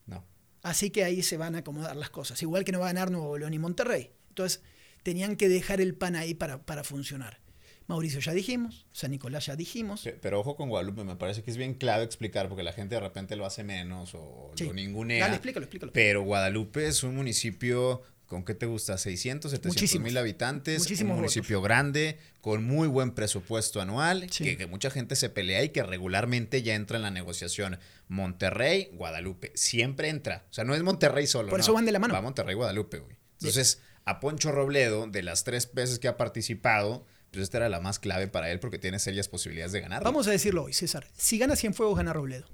[0.06, 0.24] No.
[0.62, 2.42] Así que ahí se van a acomodar las cosas.
[2.42, 4.10] Igual que no va a ganar Nuevo León y Monterrey.
[4.28, 4.62] Entonces,
[5.08, 7.40] tenían que dejar el pan ahí para, para funcionar.
[7.86, 10.02] Mauricio ya dijimos, San Nicolás ya dijimos.
[10.02, 12.94] Pe- Pero ojo con Guadalupe, me parece que es bien clave explicar porque la gente
[12.96, 14.64] de repente lo hace menos o Sí.
[14.66, 15.20] lo ningunea.
[15.24, 15.92] Dale, explícalo, explícalo.
[15.94, 18.98] Pero Guadalupe es un municipio, ¿con qué te gusta?
[18.98, 20.04] 600, 700 Muchísimos.
[20.04, 20.80] mil habitantes.
[20.80, 24.44] Muchísimos un municipio grande, con muy buen presupuesto anual, Sí.
[24.44, 27.78] que, que mucha gente se pelea y que regularmente ya entra en la negociación.
[28.08, 30.44] Monterrey, Guadalupe, siempre entra.
[30.50, 31.48] O sea, no es Monterrey solo.
[31.48, 31.62] Por no.
[31.62, 32.12] eso van de la mano.
[32.12, 33.16] Va Monterrey, Guadalupe, güey.
[33.40, 37.80] Entonces, a Poncho Robledo, de las tres veces que ha participado, pues esta era la
[37.80, 40.02] más clave para él porque tiene serias posibilidades de ganar.
[40.04, 41.06] Vamos a decirlo hoy, César.
[41.16, 42.46] Si gana Cienfuegos, gana Robledo.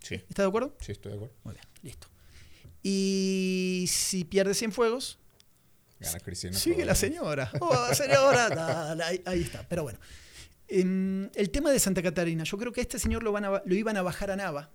[0.00, 0.76] Sí, ¿Estás de acuerdo?
[0.80, 1.34] sí, estoy de acuerdo.
[1.44, 2.08] Muy bien, listo.
[2.82, 5.18] Y si pierde Cienfuegos,
[6.00, 6.56] Gana Cristina.
[6.56, 7.50] sigue la señora.
[7.60, 9.66] Oh, señora, dale, ahí, ahí está.
[9.68, 9.98] Pero bueno.
[10.68, 13.48] Em, el tema de Santa Catarina, yo creo que a este señor lo, van a
[13.48, 14.70] ba- lo iban a bajar a Nava.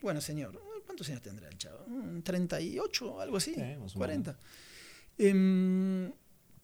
[0.00, 1.84] Bueno, señor, ¿cuántos años tendrá el chavo?
[1.86, 3.20] ¿Un ¿38?
[3.22, 3.54] Algo así.
[3.54, 3.98] Sí, más o
[5.16, 5.30] 40.
[5.30, 6.12] Em,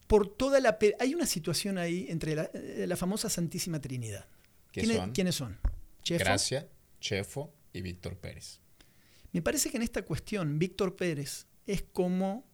[0.07, 0.79] por toda la...
[1.01, 4.27] Hay una situación ahí entre la, eh, la famosa Santísima Trinidad.
[4.73, 5.13] ¿Qué ¿Quiénes son?
[5.13, 5.59] ¿Quiénes son?
[6.03, 6.25] Chefo.
[6.25, 6.69] Gracia,
[7.01, 8.61] Chefo y Víctor Pérez.
[9.33, 12.47] Me parece que en esta cuestión Víctor Pérez es como,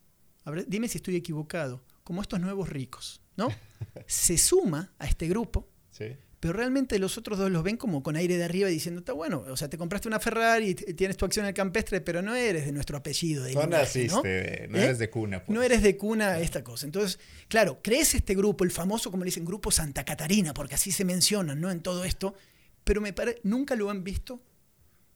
[0.45, 3.49] a ver, dime si estoy equivocado, como estos nuevos ricos, ¿no?
[4.07, 6.17] Se suma a este grupo, Sí.
[6.43, 9.45] Pero realmente los otros dos los ven como con aire de arriba diciendo, está bueno,
[9.47, 12.35] o sea, te compraste una Ferrari y tienes tu acción en el campestre, pero no
[12.35, 13.45] eres de nuestro apellido.
[13.45, 14.83] De No linaje, naciste, no, ¿Eh?
[14.83, 15.45] eres de cuna.
[15.45, 15.55] pues.
[15.55, 16.85] No eres de cuna esta cosa.
[16.85, 20.91] Entonces, claro, crees este grupo, el famoso, como le dicen, grupo Santa Catarina, porque así
[20.91, 21.71] se mencionan, ¿no?
[21.71, 22.35] En todo esto,
[22.83, 24.43] pero me parece, nunca lo han visto,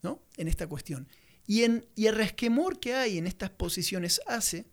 [0.02, 0.22] ¿no?
[0.36, 1.08] En esta cuestión.
[1.44, 4.66] Y, en, y el resquemor que hay en estas posiciones hace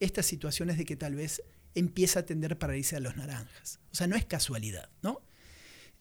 [0.00, 1.42] estas situaciones de que tal vez
[1.74, 3.78] empieza a tender para irse a los naranjas.
[3.92, 5.20] O sea, no es casualidad, ¿no?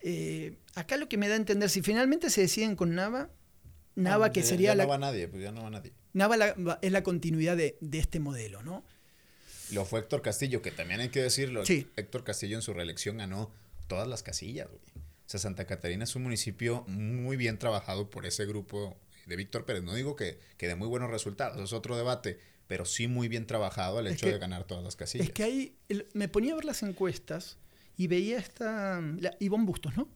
[0.04, 3.30] Eh, acá lo que me da a entender, si finalmente se deciden con Nava,
[3.96, 5.92] Nava No, que ya- sería ya la, no va nadie, pues ya no va nadie.
[6.14, 8.84] Nava la- va- es la continuidad de, de este modelo, ¿no?
[9.72, 11.66] Lo fue Héctor Castillo, que también hay que decirlo.
[11.66, 11.88] Sí.
[11.96, 13.52] Héctor Castillo en su reelección ganó
[13.88, 14.82] todas las casillas, güey.
[14.96, 19.64] O sea, Santa Catarina es un municipio muy bien trabajado por ese grupo de Víctor
[19.66, 19.84] Pérez.
[19.84, 23.46] No digo que, que de muy buenos resultados, es otro debate, pero sí muy bien
[23.48, 25.28] trabajado el Es hecho que- de ganar todas las casillas.
[25.28, 27.58] Es que ahí el- me ponía a ver las encuestas
[27.97, 29.01] y veía esta.
[29.19, 30.10] La, Ivonne Bustos, ¿no?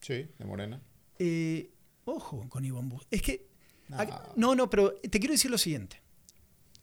[0.00, 0.80] Sí, de Morena.
[1.18, 1.70] Eh,
[2.04, 3.08] ojo con Ivonne Bustos.
[3.10, 3.48] Es que.
[3.88, 3.98] No.
[4.36, 6.02] No, no, pero te quiero decir lo siguiente.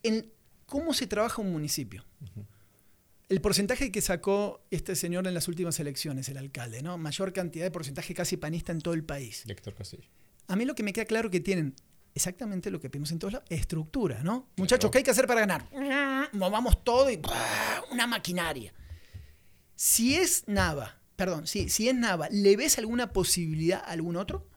[0.01, 0.31] En
[0.65, 2.03] cómo se trabaja un municipio.
[3.27, 6.97] El porcentaje que sacó este señor en las últimas elecciones, el alcalde, ¿no?
[6.97, 9.43] Mayor cantidad de porcentaje casi panista en todo el país.
[9.45, 10.07] de Héctor Castillo.
[10.47, 11.75] A mí lo que me queda claro que tienen
[12.13, 14.47] exactamente lo que vimos en todos lados, estructura, ¿no?
[14.55, 15.67] Muchachos, ¿qué hay que hacer para ganar?
[16.33, 17.83] Movamos todo y ¡pah!
[17.91, 18.73] una maquinaria.
[19.75, 24.47] Si es Nava, perdón, si, si es Nava, ¿le ves alguna posibilidad a algún otro?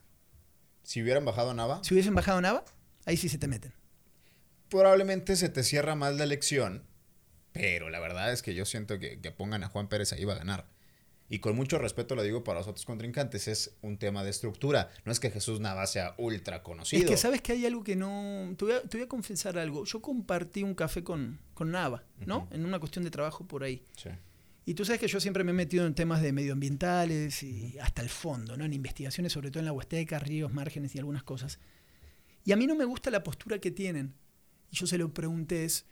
[0.82, 2.64] Si hubieran bajado a Nava, Si hubiesen bajado Nava,
[3.04, 3.74] ahí sí se te meten.
[4.68, 6.84] probablemente se te cierra más la elección,
[7.52, 10.34] pero la verdad es que yo siento que, que pongan a Juan Pérez ahí va
[10.34, 10.66] a ganar.
[11.30, 14.90] Y con mucho respeto lo digo para los otros contrincantes, es un tema de estructura.
[15.04, 17.04] No es que Jesús Nava sea ultra conocido.
[17.04, 18.54] Es que sabes que hay algo que no...
[18.56, 19.84] Te voy a, te voy a confesar algo.
[19.84, 22.48] Yo compartí un café con, con Nava, ¿no?
[22.50, 23.84] En una cuestión de trabajo por ahí.
[23.98, 24.08] Sí.
[24.68, 28.02] Y tú sabes que yo siempre me he metido en temas de medioambientales y hasta
[28.02, 28.66] el fondo, ¿no?
[28.66, 31.58] En investigaciones, sobre todo en la Huasteca, ríos, márgenes y algunas cosas.
[32.44, 34.12] Y a mí no me gusta la postura que tienen.
[34.70, 35.86] Y yo se lo pregunté es,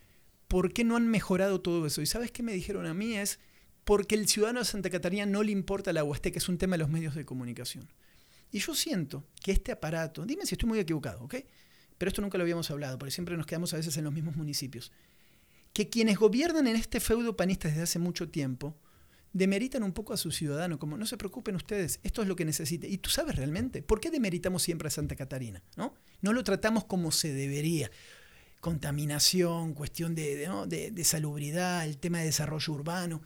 [0.47, 2.03] ¿por qué no han mejorado todo eso?
[2.03, 3.15] Y ¿sabes qué me dijeron a mí?
[3.15, 3.39] Es
[3.85, 6.81] porque el ciudadano de Santa Catarina no le importa la Huasteca, es un tema de
[6.81, 7.89] los medios de comunicación.
[8.53, 11.37] Y yo siento que este aparato, dime si estoy muy equivocado, ¿ok?
[11.97, 14.37] Pero esto nunca lo habíamos hablado, porque siempre nos quedamos a veces en los mismos
[14.37, 14.93] municipios
[15.77, 18.75] que quienes gobiernan en este feudo panista desde hace mucho tiempo
[19.35, 22.47] demeritan un poco a su ciudadano, como no se preocupen ustedes, esto es lo que
[22.47, 22.89] necesite.
[22.89, 25.63] Y tú sabes realmente, ¿por qué demeritamos siempre a Santa Catarina?
[25.77, 25.93] ¿no?
[26.23, 27.91] no lo tratamos como se debería.
[28.61, 33.21] Contaminación, cuestión de- de salubridad, el tema de desarrollo urbano.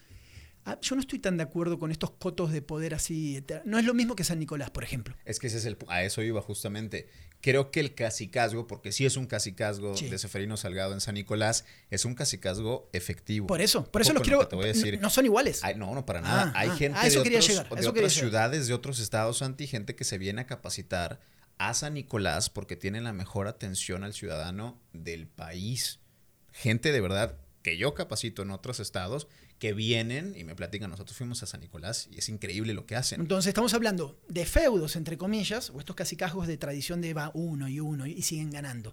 [0.65, 3.43] Ah, yo no estoy tan de acuerdo con estos cotos de poder así.
[3.65, 5.17] No es lo mismo que San Nicolás, por ejemplo.
[5.25, 7.09] Es que ese es el, a eso iba justamente.
[7.41, 10.09] Creo que el cacicazgo, porque sí es un cacicazgo Sí.
[10.11, 13.47] de Seferino Salgado en San Nicolás, es un cacicazgo efectivo.
[13.47, 14.47] Por eso, por eso los lo quiero.
[14.49, 14.97] te voy a decir.
[14.97, 15.61] No, no son iguales.
[15.65, 16.53] Ay, no, no, para nada.
[16.55, 18.11] Ah, Hay ah, gente eso de, otros- llegar, de eso otras llegar.
[18.11, 21.21] ciudades, de otros estados, Santi, gente que se viene a capacitar
[21.57, 26.01] a San Nicolás porque tienen la mejor atención al ciudadano del país.
[26.53, 29.29] Gente de verdad que yo capacito en otros estados
[29.61, 32.97] que vienen y me platican, nosotros fuimos a San Nicolás y es increíble lo que
[32.97, 33.21] hacen.
[33.21, 37.69] Entonces estamos hablando de feudos, entre comillas, o estos casicazgos de tradición de va uno
[37.69, 38.93] y uno y siguen ganando.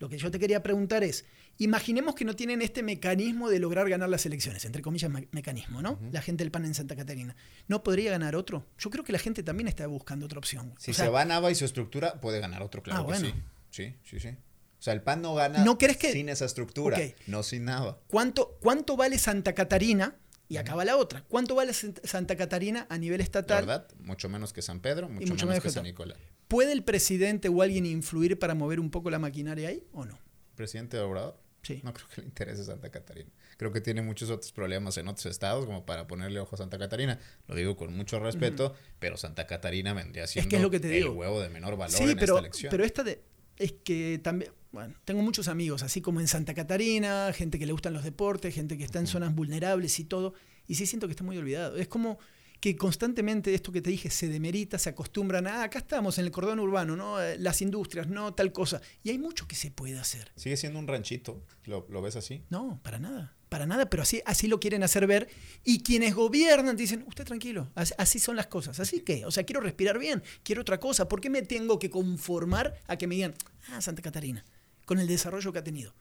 [0.00, 1.24] Lo que yo te quería preguntar es,
[1.56, 5.80] imaginemos que no tienen este mecanismo de lograr ganar las elecciones, entre comillas me- mecanismo,
[5.80, 5.98] ¿no?
[6.12, 7.34] La gente del PAN en Santa Catarina.
[7.68, 8.66] ¿No podría ganar otro?
[8.78, 10.74] Yo creo que la gente también está buscando otra opción.
[10.78, 13.04] Si O sea, se va a Nava y su estructura, puede ganar otro, claro Ah,
[13.04, 13.26] que bueno.
[13.28, 13.34] sí.
[13.70, 14.36] Sí, sí, sí.
[14.84, 17.98] O sea, el PAN no gana ¿No crees que- sin esa estructura, no sin Nava.
[18.06, 20.14] ¿cuánto, ¿Cuánto vale Santa Catarina?
[20.46, 21.24] Y acaba la otra.
[21.26, 23.64] ¿Cuánto vale Sant- Santa Catarina a nivel La estatal?
[23.64, 25.84] verdad, mucho menos que San Pedro, mucho, mucho menos menos que San.
[25.84, 26.18] Nicolás.
[26.48, 30.18] ¿Puede el presidente o alguien influir para mover un poco la maquinaria ahí o no?
[30.54, 31.38] Presidente Obrador.
[31.62, 31.80] Sí.
[31.82, 33.30] No creo que le interese Santa Catarina.
[33.56, 36.76] Creo que tiene muchos otros problemas en otros estados como para ponerle ojo a Santa
[36.76, 37.18] Catarina.
[37.48, 40.88] Lo digo con mucho respeto, pero Santa Catarina vendría siendo que es lo que te
[40.88, 41.14] el digo.
[41.14, 42.70] huevo de menor valor Sí, en pero, esta elección.
[42.70, 43.22] pero esta de,
[43.56, 47.72] es que también, bueno, tengo muchos amigos, así como en Santa Catarina, gente que le
[47.72, 50.34] gustan los deportes, gente que está en zonas vulnerables y todo.
[50.66, 51.76] Y sí siento que está muy olvidado.
[51.76, 52.18] Es como
[52.60, 56.24] que constantemente esto que te dije se demerita, se acostumbran a, ah, acá estamos en
[56.24, 57.20] el cordón urbano, ¿no?
[57.20, 58.80] Eh, Las industrias, no tal cosa.
[59.02, 60.32] Y hay mucho que se puede hacer.
[60.36, 62.42] Sigue siendo un ranchito, ¿lo, lo ves así?
[62.48, 65.28] No, para nada, para nada, pero así, así lo quieren hacer ver.
[65.62, 68.80] Y quienes gobiernan dicen, usted tranquilo, así, así son las cosas.
[68.80, 71.06] Así que, o sea, quiero respirar bien, quiero otra cosa.
[71.06, 73.32] ¿Por qué me tengo que conformar a que me digan,
[73.68, 74.44] ah, Santa Catarina,
[74.84, 75.94] con el desarrollo que ha tenido?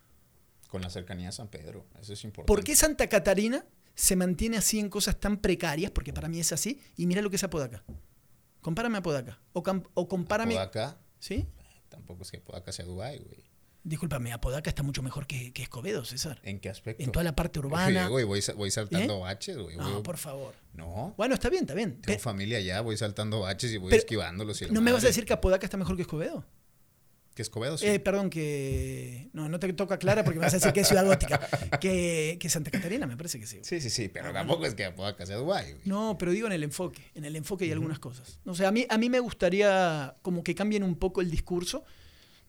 [0.68, 2.48] Con la cercanía a San Pedro, eso es importante.
[2.48, 3.64] ¿Por qué Santa Catarina
[3.94, 5.92] se mantiene así en cosas tan precarias?
[5.92, 6.82] Porque para mí es así.
[6.98, 7.84] Y mira lo que es Apodaca.
[8.62, 9.40] Compárame a Apodaca.
[9.54, 10.56] O compárame...
[10.56, 11.46] Apodaca, ¿Sí?
[11.90, 13.44] tampoco es que Apodaca sea Dubái, güey.
[13.86, 16.40] Discúlpame, Apodaca está mucho mejor que, que Escobedo, César.
[16.44, 17.04] ¿En qué aspecto?
[17.04, 18.10] En toda la parte urbana.
[18.10, 19.20] Oye, voy, voy saltando ¿Eh?
[19.20, 19.76] baches, güey.
[19.76, 20.54] No, voy- por favor.
[20.74, 22.00] No, Bueno, está bien, está bien.
[22.02, 24.62] tengo familia allá, voy saltando baches y voy Pero, esquivándolos.
[24.62, 26.46] y ¿No me vas a decir que Apodaca está mejor que Escobedo?
[27.36, 27.88] Que Escobedo, sí.
[27.88, 29.30] Eh, perdón, que.
[29.34, 31.40] No, no te toca Clara porque me vas a decir que es Ciudad Gótica.
[31.82, 33.60] Que, que Santa Catarina, me parece que sí.
[33.64, 35.82] Sí, sí, sí, pero tampoco es que Apodaca sea Dubái, güey.
[35.86, 37.02] No, pero digo en el enfoque.
[37.16, 38.40] En el enfoque hay algunas cosas.
[38.46, 41.84] O sea, a mí, a mí me gustaría como que cambien un poco el discurso.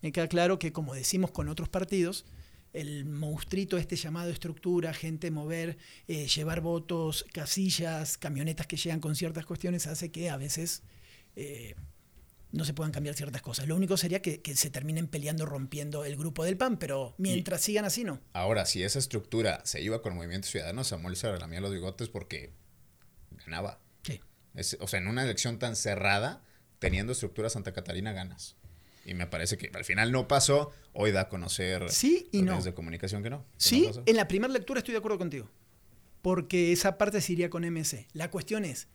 [0.04, 2.26] Me queda claro que, como decimos con otros partidos,
[2.74, 9.16] el monstruito este llamado estructura, gente mover, eh, llevar votos, casillas, camionetas que llegan con
[9.16, 10.82] ciertas cuestiones, hace que a veces
[11.36, 11.74] eh,
[12.52, 13.66] no se puedan cambiar ciertas cosas.
[13.66, 17.62] Lo único sería que, que se terminen peleando, rompiendo el grupo del PAN, pero mientras
[17.62, 18.20] sigan así, no.
[18.34, 22.52] Ahora, si esa estructura se iba con Movimiento Ciudadano, Samuel se relamía los bigotes porque
[23.46, 23.80] ganaba.
[24.02, 24.20] Sí.
[24.52, 26.44] Es- o sea, en una elección tan cerrada,
[26.78, 28.56] teniendo estructura Santa Catarina, ganas.
[29.04, 30.72] Y me parece que al final no pasó.
[30.92, 32.52] Hoy da a conocer Sí y los no.
[32.52, 33.42] medios de comunicación que no.
[33.42, 35.50] que Sí, en la primera lectura estoy de acuerdo contigo.
[36.22, 38.08] Porque esa parte se iría con MC.
[38.14, 38.88] La cuestión es,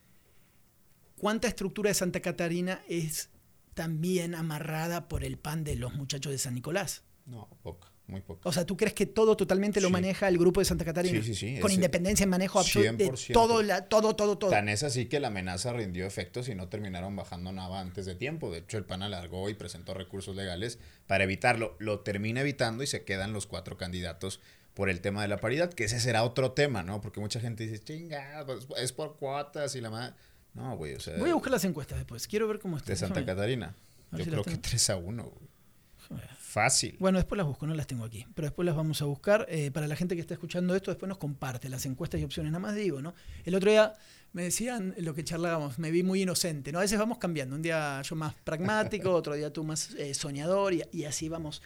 [1.16, 3.30] ¿cuánta estructura de Santa Catarina es
[3.74, 7.04] también amarrada por el pan de los muchachos de San Nicolás?
[7.26, 8.48] No, poca, muy poca.
[8.48, 9.92] O sea, ¿tú crees que todo totalmente lo Sí.
[9.92, 11.18] maneja el grupo de Santa Catarina?
[11.22, 13.32] Sí, sí, sí, Con ese- independencia en manejo absoluto de 100%.
[13.32, 14.50] todo, la- todo, todo, todo.
[14.50, 18.14] Tan es así que la amenaza rindió efectos y no terminaron bajando nada antes de
[18.14, 18.50] tiempo.
[18.50, 21.76] De hecho, el PAN alargó y presentó recursos legales para evitarlo.
[21.78, 24.40] Lo termina evitando y se quedan los cuatro candidatos
[24.74, 27.00] por el tema de la paridad, que ese será otro tema, ¿no?
[27.00, 30.12] Porque mucha gente dice, chinga, pues, es por cuotas y la más...
[30.54, 31.16] No, güey, o sea...
[31.18, 32.26] Voy a buscar las encuestas después.
[32.26, 32.90] Quiero ver cómo está.
[32.90, 33.74] De Santa Catarina.
[34.12, 34.62] Yo si creo que tengo.
[34.62, 36.20] 3 a 1, güey.
[36.50, 36.96] Fácil.
[36.98, 38.26] Bueno, después las busco, no las tengo aquí.
[38.34, 39.46] Pero después las vamos a buscar.
[39.48, 42.50] Eh, para la gente que está escuchando esto, después nos comparte las encuestas y opciones.
[42.50, 43.14] Nada más digo, ¿no?
[43.44, 43.94] El otro día
[44.32, 46.78] me decían lo que charlábamos, me vi muy inocente, ¿no?
[46.78, 47.54] A veces vamos cambiando.
[47.54, 51.62] Un día yo más pragmático, otro día tú más eh, soñador y, y así vamos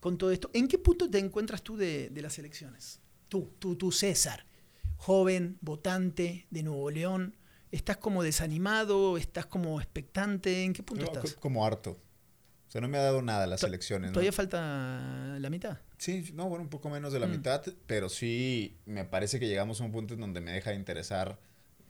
[0.00, 0.50] con todo esto.
[0.54, 3.00] ¿En qué punto te encuentras tú de, de las elecciones?
[3.28, 4.46] Tú, tú, tú, César,
[4.96, 7.36] joven, votante de Nuevo León.
[7.70, 9.16] ¿Estás como desanimado?
[9.16, 10.64] ¿Estás como expectante?
[10.64, 11.34] ¿En qué punto No, estás?
[11.34, 11.98] co- como harto.
[12.72, 14.08] O sea, no me ha dado nada las elecciones.
[14.12, 14.14] ¿no?
[14.14, 15.76] ¿Todavía falta la mitad?
[15.98, 17.30] Sí, no, bueno, un poco menos de la Mm.
[17.32, 20.76] mitad, pero sí me parece que llegamos a un punto en donde me deja de
[20.76, 21.38] interesar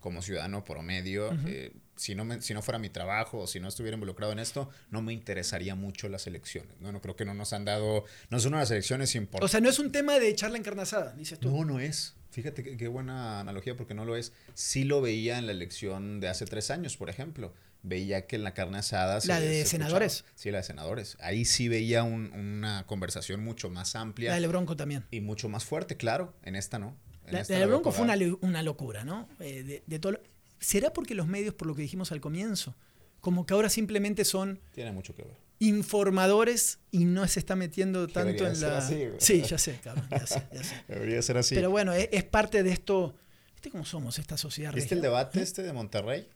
[0.01, 1.31] como ciudadano promedio.
[1.47, 4.41] Eh, si, no me- si no fuera mi trabajo o si no estuviera involucrado en
[4.41, 6.73] esto, no me interesaría mucho las elecciones.
[6.81, 9.53] No, no creo que no nos han dado, no son unas elecciones O importantes.
[9.53, 11.49] sea, no es un tema de echar la encarnazada, dices tú.
[11.49, 12.17] no, no es.
[12.33, 14.33] Fíjate qué buena analogía porque no lo es.
[14.55, 17.55] Sí lo veía en la elección de hace tres años, por ejemplo.
[17.85, 19.19] Veía que en la carne asada...
[19.25, 20.19] ¿La de senadores?
[20.19, 21.17] escuchaba- Sí, la de senadores.
[21.21, 24.31] Ahí sí veía un- una conversación mucho más amplia.
[24.31, 25.05] La del Bronco también.
[25.11, 26.35] Y mucho más fuerte, claro.
[26.45, 26.97] En esta no.
[27.27, 29.29] En La, esta la del Bronco fue una, locura, ¿no?
[29.41, 30.21] Eh, de, de todo lo-
[30.61, 32.77] ¿Será porque los medios, por lo que dijimos al comienzo,
[33.21, 35.37] como que ahora simplemente son Tiene mucho que ver.
[35.59, 38.79] informadores y no se está metiendo tanto en ser la...
[38.79, 40.75] así, sí, ya sé, cabrón, ya sé, ya sé.
[40.89, 41.55] Debería ser así.
[41.57, 43.17] Pero bueno, es, es parte de esto...
[43.55, 44.73] ¿Viste cómo somos esta sociedad?
[44.73, 45.43] ¿Viste el debate ¿Eh?
[45.43, 46.29] este de Monterrey?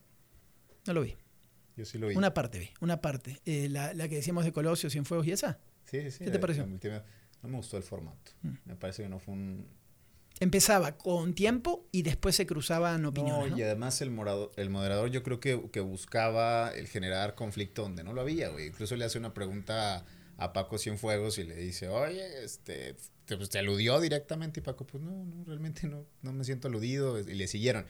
[0.86, 1.16] No lo vi.
[1.76, 2.16] Yo sí lo vi.
[2.16, 3.40] Una parte vi, una parte.
[3.44, 5.58] Eh, la, la que decíamos de Colosio, Cienfuegos y esa.
[5.84, 6.24] Sí, sí, sí.
[6.24, 6.66] ¿Qué te pareció?
[6.66, 7.04] la.
[7.42, 8.32] No me gustó el formato.
[8.42, 8.54] Mm.
[8.64, 9.66] Me parece que no fue un...
[10.38, 13.52] Empezaba con tiempo y después se cruzaban opiniones.
[13.52, 13.58] ¿no?
[13.58, 18.04] y además el, morado- el moderador yo creo que, que buscaba el generar conflicto donde
[18.04, 18.66] no lo había, güey.
[18.66, 20.04] Incluso le hace una pregunta
[20.36, 24.86] a Paco Cienfuegos y le dice, oye, este, te, pues, te aludió directamente y Paco,
[24.86, 27.86] pues no, no, realmente no, no me siento aludido y le siguieron.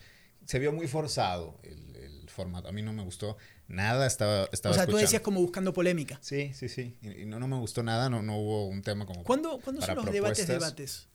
[0.47, 3.37] Se vio muy forzado el, el formato, a mí no me gustó
[3.69, 6.19] nada, estaba, estaba O sea, tú decías como buscando polémica.
[6.23, 9.07] Sí, sí, sí, y, y no, no me gustó nada, no, no hubo un tema
[9.07, 9.25] como...
[9.25, 11.09] ¿Cuándo, ¿cuándo para son los debates, debates?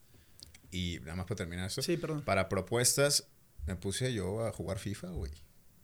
[0.71, 2.21] Y nada más para terminar esto, Sí, perdón.
[2.23, 3.27] para propuestas
[3.65, 5.31] me puse yo a jugar FIFA, güey,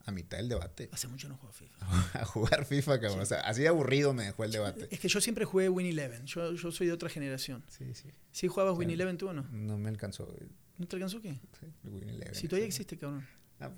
[0.06, 0.90] a mitad del debate.
[0.92, 1.78] Hace mucho no juego FIFA.
[2.22, 3.20] a jugar FIFA, cabrón.
[3.22, 4.88] O sea, así de aburrido me dejó el debate.
[4.90, 6.26] Es que yo siempre jugué Win Eleven.
[6.26, 7.64] Yo, yo soy de otra generación.
[7.68, 8.10] Sí, sí.
[8.32, 8.90] ¿Sí jugabas Win.
[8.90, 9.44] Eleven tú o no?
[9.52, 10.34] No me alcanzó.
[10.78, 11.34] ¿No te alcanzó qué?
[11.60, 13.28] Sí, Win Eleven, Si todavía existe, cabrón.
[13.60, 13.72] Ah,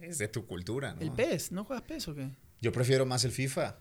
[0.00, 1.00] es de tu cultura, ¿no?
[1.00, 1.52] ¿El PES?
[1.52, 2.28] ¿No juegas PES o qué?
[2.60, 3.76] Yo prefiero más el FIFA.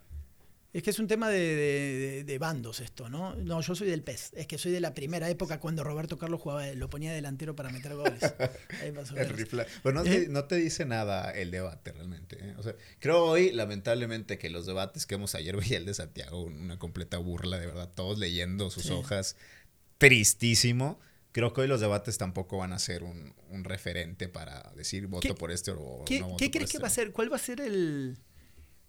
[0.74, 3.34] Es que es un tema de, de- bandos esto, ¿no?
[3.36, 4.34] No, yo soy del PES.
[4.36, 7.70] Es que soy de la primera época cuando Roberto Carlos jugaba, lo ponía delantero para
[7.70, 8.22] meter goles.
[8.84, 9.66] Ahí pasó El rifle.
[9.82, 10.10] Pero no ¿Eh?
[10.26, 12.38] te, no te dice nada el debate realmente.
[12.40, 12.54] ¿eh?
[12.58, 16.44] O sea, creo hoy, lamentablemente, que los debates que hemos ayer veía el de Santiago,
[16.44, 18.92] una completa burla, de verdad, todos leyendo sus Sí.
[18.92, 19.36] hojas,
[19.98, 21.00] tristísimo.
[21.38, 25.28] Creo que hoy los debates tampoco van a ser un, un referente para decir voto
[25.28, 26.82] ¿Qué- por este o ¿Qué, no voto qué por crees que este.
[26.82, 27.12] va a ser?
[27.12, 28.18] ¿Cuál va a ser el,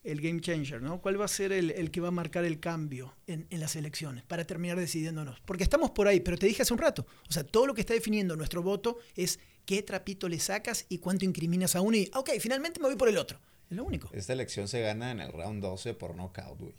[0.02, 0.80] el game changer?
[0.80, 1.02] ¿no?
[1.02, 3.76] ¿Cuál va a ser el, el que va a marcar el cambio en, en las
[3.76, 5.40] elecciones para terminar decidiéndonos?
[5.44, 7.82] Porque estamos por ahí, pero te dije hace un rato, o sea, todo lo que
[7.82, 12.10] está definiendo nuestro voto es qué trapito le sacas y cuánto incriminas a uno y,
[12.14, 13.38] ok, finalmente me voy por el otro.
[13.70, 14.08] Es lo único.
[14.14, 16.72] Esta elección se gana en el round 12 por knockout, güey.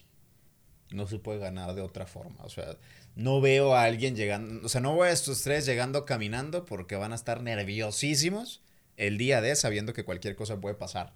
[0.92, 2.44] No se puede ganar de otra forma.
[2.44, 2.78] O sea,
[3.16, 4.66] no veo a alguien llegando.
[4.66, 8.62] O sea, no veo a estos tres llegando caminando porque van a estar nerviosísimos
[8.98, 11.14] el día de sabiendo que cualquier cosa puede pasar.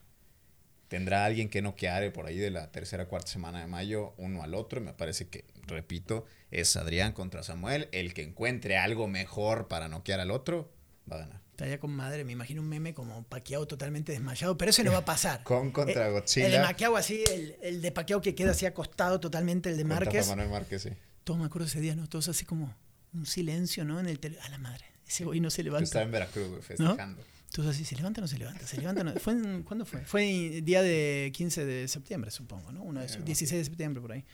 [0.88, 4.54] Tendrá alguien que noquear por ahí de la tercera cuarta semana de mayo uno al
[4.54, 4.80] otro.
[4.80, 7.90] Me parece que, repito, es Adrián contra Samuel.
[7.92, 10.72] El que encuentre algo mejor para noquear al otro
[11.12, 11.43] va a ganar.
[11.54, 14.98] Estaría con madre, me imagino un meme como Paquiao totalmente desmayado, pero ese no va
[15.00, 15.44] a pasar.
[15.44, 16.48] Con contra Eh, Godzilla.
[16.48, 19.84] El de Paquiao así, el, el de Paquiao que queda así acostado totalmente, el de
[19.84, 20.28] Márquez.
[20.30, 20.90] Manuel Márquez, sí.
[21.24, 22.10] Todos me acuerdo ese día, ¿no?
[22.10, 22.76] Todos así como
[23.14, 24.00] un silencio, ¿no?
[24.00, 24.40] En el tele.
[24.42, 24.86] A la madre.
[25.08, 26.02] Ese güey no se Yo estaba levanta.
[26.02, 27.24] en Veracruz, güey, festejando.
[27.52, 28.66] Todos así, ¿se levanta o no se levanta?
[28.66, 29.14] ¿Se levanta no?
[29.20, 30.02] ¿Fue en- ¿Cuándo fue?
[30.06, 32.82] Fue el día de 15 de septiembre, supongo, ¿no?
[32.82, 34.26] Uno de esos, Eh, 16 de septiembre, por ahí.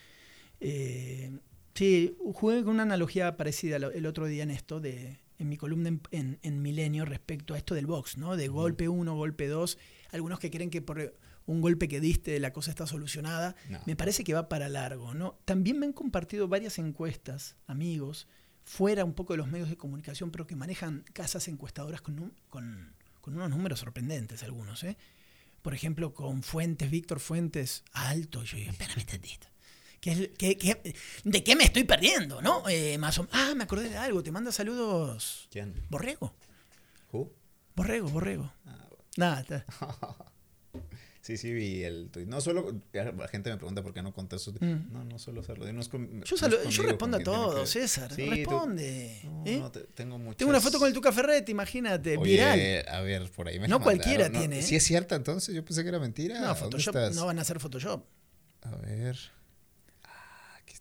[0.61, 1.37] Eh,
[1.75, 5.89] sí, jugué con una analogía parecida el otro día en esto, de, en mi columna
[5.89, 8.35] en, en- en Milenio respecto a esto del box, ¿no?
[8.37, 9.77] De golpe 1, golpe 2.
[10.11, 13.55] Algunos que creen que por un golpe que diste la cosa está solucionada.
[13.69, 13.79] No.
[13.87, 15.39] Me parece que va para largo, ¿no?
[15.45, 18.27] También me han compartido varias encuestas, amigos,
[18.63, 22.33] fuera un poco de los medios de comunicación, pero que manejan casas encuestadoras con, un-
[22.49, 24.95] con, con unos números sorprendentes algunos, ¿eh?
[25.63, 28.43] Por ejemplo, con Fuentes, Víctor Fuentes, alto.
[28.43, 29.47] Yo digo, espérame tantito.
[30.01, 32.67] ¿Qué qué- qué- ¿De qué me estoy perdiendo, no?
[32.69, 34.23] Eh, más o- ah, me acordé de algo.
[34.23, 35.73] Te manda saludos ¿Quién?
[35.89, 36.33] Borrego.
[37.11, 37.31] ¿Who?
[37.75, 38.51] Borrego, Borrego.
[38.65, 39.03] Ah, bueno.
[39.17, 39.65] Nada, está-
[41.21, 42.27] Sí, sí, vi el tuit.
[42.27, 44.51] No solo, la gente me pregunta por qué no contesto.
[44.61, 44.91] Mm.
[44.91, 45.71] No, no suelo hacerlo.
[45.71, 48.11] No con- yo, es salu- yo respondo a todo, César.
[48.11, 49.21] Sí, tú- responde.
[49.25, 49.57] No, ¿eh?
[49.59, 50.37] no, te- tengo muchas...
[50.37, 52.85] Tengo una foto con el Tuca Ferretti, imagínate, Oye, viral.
[52.87, 54.63] a ver, por ahí me No cualquiera mandaron, tiene, ¿eh?
[54.67, 55.53] Sí es cierta, entonces.
[55.53, 56.35] Yo pensé que era mentira.
[56.39, 57.15] No, ¿Dónde Photoshop, estás?
[57.15, 58.03] no van a hacer Photoshop.
[58.63, 59.19] A ver.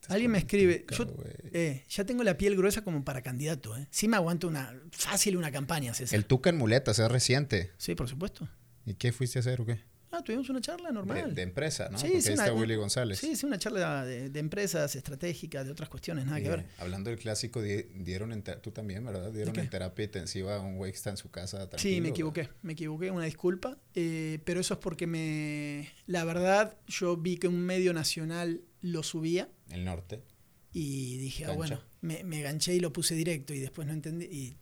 [0.01, 1.07] Estás Alguien me escribe, yo
[1.53, 3.77] eh, ya tengo la piel gruesa como para candidato.
[3.77, 3.89] ¿eh?
[3.91, 6.17] Sí me aguanto una fácil una campaña, César.
[6.17, 7.73] El Tuca en muletas, es reciente.
[7.79, 8.49] Sí, por supuesto.
[8.87, 9.81] ¿Y qué fuiste a hacer o qué?
[10.11, 11.35] Ah, tuvimos una charla normal.
[11.35, 11.99] de empresa, ¿no?
[11.99, 13.19] Sí, Porque sí, ahí una- está Willy González.
[13.19, 16.67] Sí, sí, una charla de, de empresas estratégicas, de otras cuestiones, nada que ver.
[16.79, 19.31] Hablando del clásico, di- dieron en tú también, ¿verdad?
[19.33, 21.69] Dieron en terapia intensiva a un güey que está en su casa.
[21.77, 26.77] Sí, me equivoqué, me equivoqué, una disculpa, eh, pero eso es porque me, la verdad,
[26.87, 30.23] yo vi que un medio nacional lo subía El norte.
[30.73, 34.25] y dije, ah, bueno, me, me ganché y lo puse directo y después no entendí
[34.27, 34.57] y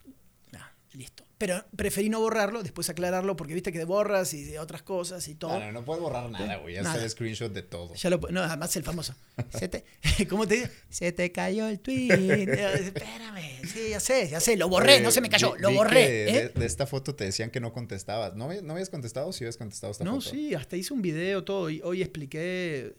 [0.97, 1.25] listo.
[1.39, 5.35] Pero preferí no borrarlo, después aclararlo porque viste que borras y de otras cosas y
[5.35, 5.59] todo.
[5.59, 6.75] No, no, no puedes borrar nada, güey.
[6.75, 7.05] Ya está Nada.
[7.05, 7.95] el screenshot de todo.
[7.95, 9.15] Ya lo, no, además el famoso.
[9.51, 9.85] Se te-
[10.31, 10.71] ¿Cómo te dice?
[10.89, 12.09] Se te cayó el tweet.
[12.57, 13.67] Eh, Espérame.
[13.71, 14.57] Sí, ya sé, ya sé.
[14.57, 15.53] Lo borré, Oye, no se me cayó.
[15.55, 15.95] vi- lo vi borré.
[16.07, 16.33] que ¿eh?
[16.55, 18.35] de, de esta foto te decían que no contestabas.
[18.35, 20.31] ¿No, habías- no habías contestado o sí habías contestado esta No, foto?
[20.31, 21.69] sí, hasta hice un video, todo.
[21.69, 22.97] Y hoy expliqué.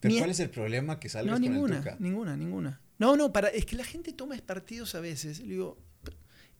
[0.00, 1.96] ¿Pero cuál es el problema que salgas No, con el ninguna, Tuca?
[2.00, 2.80] ninguna, ninguna.
[2.98, 5.38] No, no, para, es que la gente toma partidos a veces.
[5.40, 5.78] Le digo,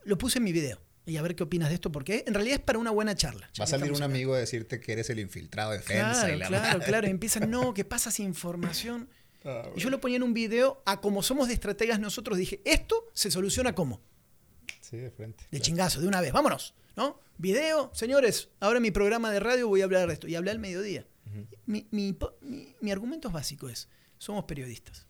[0.04, 0.80] lo puse en mi video.
[1.06, 3.50] Y a ver qué opinas de esto, porque en realidad es para una buena charla.
[3.58, 4.04] Va a que salir un acá.
[4.04, 6.86] amigo a decirte que eres el infiltrado de defensa Claro, y la claro, madre.
[6.86, 7.06] claro.
[7.06, 9.08] Y empiezan, no, ¿qué pasa sin información?
[9.44, 12.60] Ah, Y yo lo ponía en un video, a como somos de estrategas nosotros, dije,
[12.64, 14.02] esto se soluciona como.
[14.80, 15.44] Sí, de frente.
[15.44, 15.64] De claro.
[15.64, 17.18] chingazo, de una vez, vámonos, ¿no?
[17.38, 20.28] Video, señores, ahora en mi programa de radio voy a hablar de esto.
[20.28, 21.06] Y hablé al mediodía.
[21.66, 25.06] mi, mi mi- mi argumento es básico, es, somos periodistas.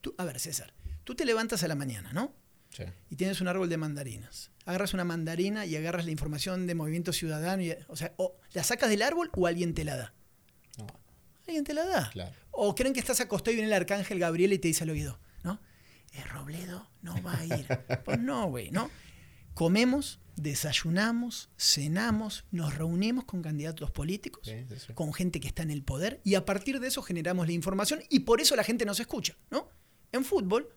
[0.00, 0.72] Tú, a ver, César,
[1.04, 2.34] tú te levantas a la mañana, ¿no?
[2.76, 2.84] Sí.
[3.08, 4.50] Y tienes un árbol de mandarinas.
[4.66, 7.62] Agarras una mandarina y agarras la información de Movimiento Ciudadano.
[7.62, 10.14] y- o sea, o la sacas del árbol o alguien te la da.
[10.78, 10.86] No,
[11.46, 12.10] Alguien te la da.
[12.10, 12.34] Claro.
[12.50, 15.20] O creen que estás acostado y viene el arcángel Gabriel y te dice al oído,
[15.42, 15.60] ¿no?
[16.12, 17.66] El Robledo no va a ir.
[18.04, 18.90] Pues no, güey, ¿no?
[19.54, 24.92] Comemos, desayunamos, cenamos, nos reunimos con candidatos políticos, Sí, sí, sí.
[24.94, 28.00] con gente que está en el poder, y a partir de eso generamos la información
[28.08, 29.68] y por eso la gente nos escucha, ¿no?
[30.12, 30.68] En fútbol,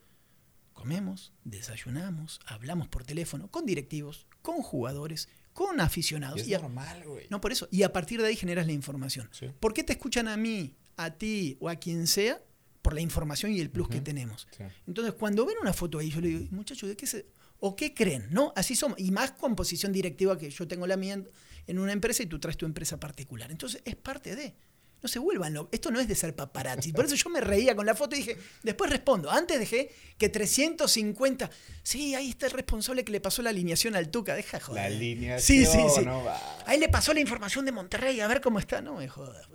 [0.88, 6.38] comemos, desayunamos, hablamos por teléfono con directivos, con jugadores, con aficionados.
[6.38, 7.27] Y es y a- normal, güey.
[7.29, 7.67] no por eso.
[7.71, 9.27] Y a partir de ahí generas la información.
[9.33, 9.47] Sí.
[9.59, 12.41] ¿Por qué te escuchan a mí, a ti o a quien sea?
[12.81, 14.47] Por la información y el plus que tenemos.
[14.55, 14.63] Sí.
[14.88, 17.25] Entonces, cuando ven una foto ahí, yo le digo, muchachos, ¿de qué se.?
[17.59, 18.27] ¿O qué creen?
[18.29, 18.53] ¿No?
[18.55, 18.97] Así somos.
[18.97, 21.21] Y más con posición directiva que yo tengo la mía
[21.65, 23.51] en una empresa y tú traes tu empresa particular.
[23.51, 24.55] Entonces, es parte de.
[25.02, 25.70] No se vuelvan locos.
[25.74, 26.91] Esto no es de ser paparazzi.
[26.91, 29.30] Por eso yo me reía con la foto y dije, después respondo.
[29.30, 31.50] Antes dejé que 350.
[31.84, 34.36] Sí, ahí está el responsable que le pasó la alineación al Tuca.
[34.36, 34.89] Deja joder.
[34.89, 35.66] La alineación.
[35.66, 36.06] Sí, sí, sí.
[36.06, 36.41] no va.
[36.66, 38.82] Ahí le pasó la información de Monterrey, a ver cómo está.
[38.82, 39.48] No me jodas.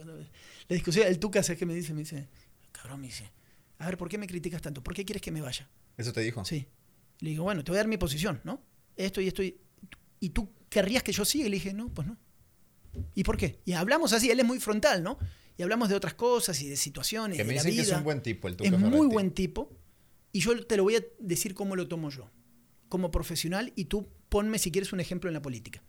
[0.69, 1.93] La discusión, el Tuca, ¿sabes qué me dice?
[1.93, 2.29] Me dice,
[2.71, 3.31] cabrón, me dice,
[3.79, 4.83] a ver, ¿por qué me criticas tanto?
[4.83, 5.69] ¿Por qué quieres que me vaya?
[5.97, 6.45] Eso te dijo.
[6.45, 6.67] Sí.
[7.19, 8.63] Le digo, bueno, te voy a dar mi posición, ¿no?
[8.97, 9.43] Esto y esto.
[9.43, 9.59] Y,
[10.21, 11.47] y tú querrías que yo siga.
[11.47, 12.17] Y le dije, no, pues no.
[13.15, 13.61] ¿Y por qué?
[13.65, 15.19] Y hablamos así, él es muy frontal, ¿no?
[15.57, 17.37] Y hablamos de otras cosas y de situaciones.
[17.37, 17.93] Que me de la dicen que vida.
[17.93, 19.71] es un buen tipo el Tuca Es muy buen tipo.
[20.33, 22.31] Y yo te lo voy a decir cómo lo tomo yo.
[22.89, 25.83] Como profesional, y tú ponme si quieres un ejemplo en la política.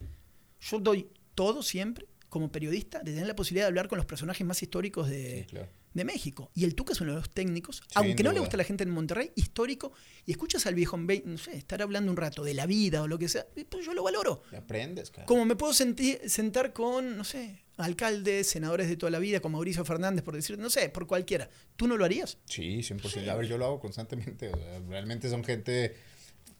[0.60, 4.46] Yo doy todo siempre, como periodista, de tener la posibilidad de hablar con los personajes
[4.46, 5.68] más históricos de, Sí, claro.
[5.94, 6.50] De México.
[6.54, 8.84] Y el Tuca es uno de los técnicos, aunque no le gusta a la gente
[8.84, 9.92] en Monterrey, histórico,
[10.26, 13.18] y escuchas al viejo, no sé, estar hablando un rato de la vida o lo
[13.18, 14.42] que sea, pues yo lo valoro.
[14.52, 15.24] Y aprendes, cara.
[15.26, 19.58] Como me puedo senti- sentar con, no sé, alcaldes, senadores de toda la vida, como
[19.58, 21.48] Mauricio Fernández, por decir, no sé, por cualquiera.
[21.76, 22.38] ¿Tú no lo harías?
[22.46, 23.28] Sí, 100%.
[23.30, 24.48] A ver, yo lo hago constantemente.
[24.52, 25.96] o sea, realmente son gente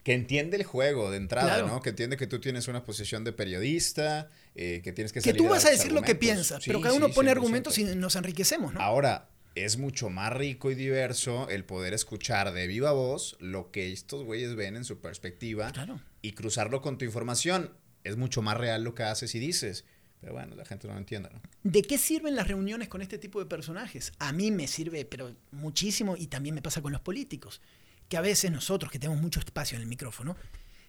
[0.03, 1.67] que entiende el juego de entrada, Claro.
[1.69, 1.81] ¿no?
[1.83, 5.49] Que entiende que tú tienes una posición de periodista, eh, que tienes que Que tú
[5.49, 7.33] vas a decir lo que piensas, Sí, pero cada uno sí, pone 100%.
[7.33, 8.81] argumentos y nos enriquecemos, ¿no?
[8.81, 13.93] Ahora, es mucho más rico y diverso el poder escuchar de viva voz lo que
[13.93, 16.01] estos güeyes ven en su perspectiva Claro.
[16.23, 17.73] y cruzarlo con tu información.
[18.05, 19.85] Es mucho más real lo que haces y dices.
[20.21, 21.41] Pero bueno, la gente no lo entiende, ¿no?
[21.63, 24.13] ¿De qué sirven las reuniones con este tipo de personajes?
[24.19, 27.61] A mí me sirve, pero muchísimo, y también me pasa con los políticos,
[28.09, 30.37] que a veces nosotros, que tenemos mucho espacio en el micrófono,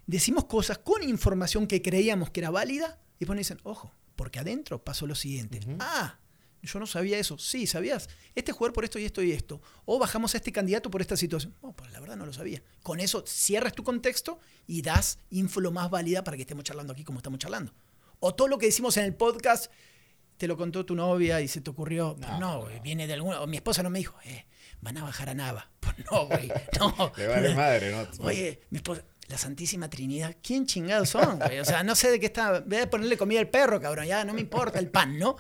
[0.08, 4.40] decimos cosas con información que creíamos que era válida, y después nos dicen, ojo, porque
[4.40, 5.60] adentro pasó lo siguiente.
[5.80, 6.20] Ah,
[6.62, 7.38] yo no sabía eso.
[7.38, 8.10] Sí, ¿sabías?
[8.34, 9.62] Este jugador por esto y esto y esto.
[9.86, 11.54] O bajamos a este candidato por esta situación.
[11.62, 12.64] No, pues la verdad no lo sabía.
[12.82, 16.94] Con eso cierras tu contexto y das info lo más válida para que estemos charlando
[16.94, 17.74] aquí como estamos charlando.
[18.20, 19.72] O todo lo que decimos en el podcast
[20.38, 22.16] te lo contó tu novia y se te ocurrió.
[22.18, 23.42] Pues No, no, güey, viene de alguna.
[23.42, 24.46] O mi esposa no me dijo, eh,
[24.82, 25.70] van a bajar a Nava.
[25.86, 27.12] Pues no, güey, no.
[27.16, 28.26] Le vale madre, ¿no?
[28.26, 31.60] Oye, mi esposa, la Santísima Trinidad, ¿quién chingados son, güey?
[31.60, 32.60] O sea, no sé de qué está.
[32.62, 35.36] Voy a ponerle comida al perro, cabrón, ya no me importa el pan, ¿no?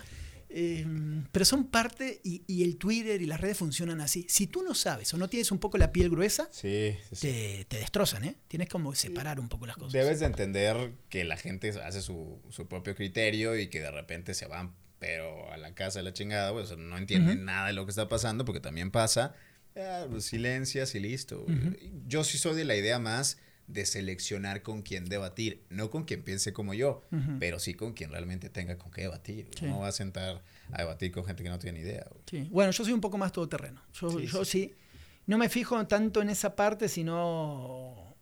[0.57, 0.85] Eh,
[1.33, 4.25] pero son parte y, y el Twitter y las redes funcionan así.
[4.29, 7.27] Si tú no sabes o no tienes un poco la piel gruesa, Sí, sí, sí.
[7.27, 8.35] te, te destrozan, ¿eh?
[8.47, 9.91] Tienes como separar un poco las cosas.
[9.91, 14.33] Debes de entender que la gente hace su, su propio criterio y que de repente
[14.33, 17.85] se van, pero a la casa de la chingada, sea, no entienden nada de lo
[17.85, 19.35] que está pasando, porque también pasa,
[19.75, 21.45] ah, pues, silencias y listo.
[22.07, 26.21] Yo sí soy de la idea más de seleccionar con quién debatir, no con quien
[26.23, 27.37] piense como yo, Ujú.
[27.39, 29.47] pero sí con quien realmente tenga con qué debatir.
[29.59, 29.65] Sí.
[29.65, 30.41] No va a sentar
[30.71, 32.05] a debatir con gente que no tiene idea.
[32.29, 32.47] Sí.
[32.51, 33.81] Bueno, yo soy un poco más todoterreno.
[33.93, 34.73] Yo, Sí, yo sí.
[35.25, 38.15] No me fijo tanto en esa parte, sino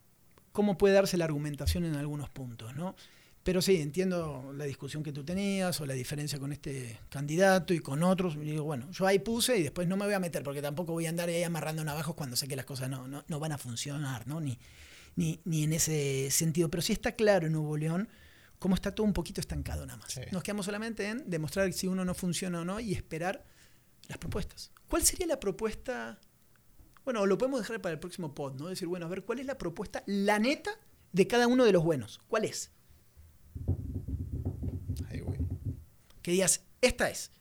[0.53, 2.95] cómo puede darse la argumentación en algunos puntos, ¿no?
[3.43, 7.79] Pero sí, entiendo la discusión que tú tenías o la diferencia con este candidato y
[7.79, 8.35] con otros.
[8.37, 10.93] Y digo, bueno, yo ahí puse y después no me voy a meter porque tampoco
[10.93, 13.51] voy a andar ahí amarrando navajos cuando sé que las cosas no, no, no van
[13.51, 14.39] a funcionar, ¿no?
[14.39, 14.57] Ni,
[15.15, 16.69] ni, ni en ese sentido.
[16.69, 18.09] Pero sí está claro en Nuevo León
[18.59, 20.13] cómo está todo un poquito estancado nada más.
[20.13, 20.21] Sí.
[20.31, 23.45] Nos quedamos solamente en demostrar si uno no funciona o no y esperar
[24.07, 24.71] las propuestas.
[24.87, 26.19] ¿Cuál sería la propuesta?
[27.03, 28.67] Bueno, lo podemos dejar para el próximo pod, ¿no?
[28.67, 30.71] Decir, bueno, a ver, ¿cuál es la propuesta, la neta,
[31.11, 32.19] de cada uno de los buenos?
[32.27, 32.71] ¿Cuál es?
[35.09, 35.39] Ay, güey.
[36.21, 37.31] Que digas, esta es.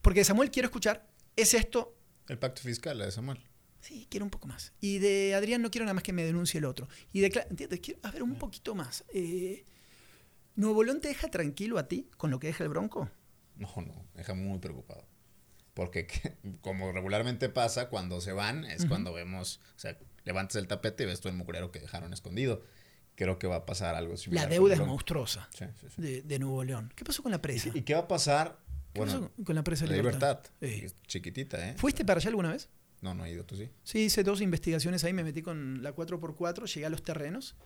[0.00, 1.96] Porque Samuel quiero escuchar, es esto,
[2.28, 3.49] El pacto fiscal, la de Samuel.
[3.80, 4.72] Sí, quiero un poco más.
[4.80, 6.88] Y de Adrián no quiero nada más que me denuncie el otro.
[7.12, 7.80] Y de Cla- ¿entiendes?
[7.80, 9.04] Quiero, a ver, un poquito más.
[9.12, 9.64] Eh,
[10.56, 13.08] ¿Nuevo León te deja tranquilo a ti con lo que deja el Bronco?
[13.56, 15.06] No, no, me deja muy preocupado.
[15.74, 18.88] Porque que- como regularmente pasa, cuando se van es Ujú.
[18.88, 22.62] cuando vemos, o sea, levantas el tapete y ves todo el mugrero que dejaron escondido.
[23.14, 24.44] Creo que va a pasar algo similar.
[24.46, 26.02] La deuda es monstruosa Sí, sí, sí.
[26.02, 26.92] de, de Nuevo León.
[26.96, 27.70] ¿Qué pasó con la presa?
[27.74, 28.58] ¿Y qué va a pasar?
[28.92, 30.40] ¿Qué Bueno, pasó con la presa de libertad.
[30.60, 31.74] Es Chiquitita, ¿eh?
[31.76, 32.68] ¿Fuiste para allá alguna vez?
[33.00, 33.70] No, no he ido, tú sí.
[33.82, 37.56] Sí, hice dos investigaciones ahí, me metí con la 4x4, llegué a los terrenos,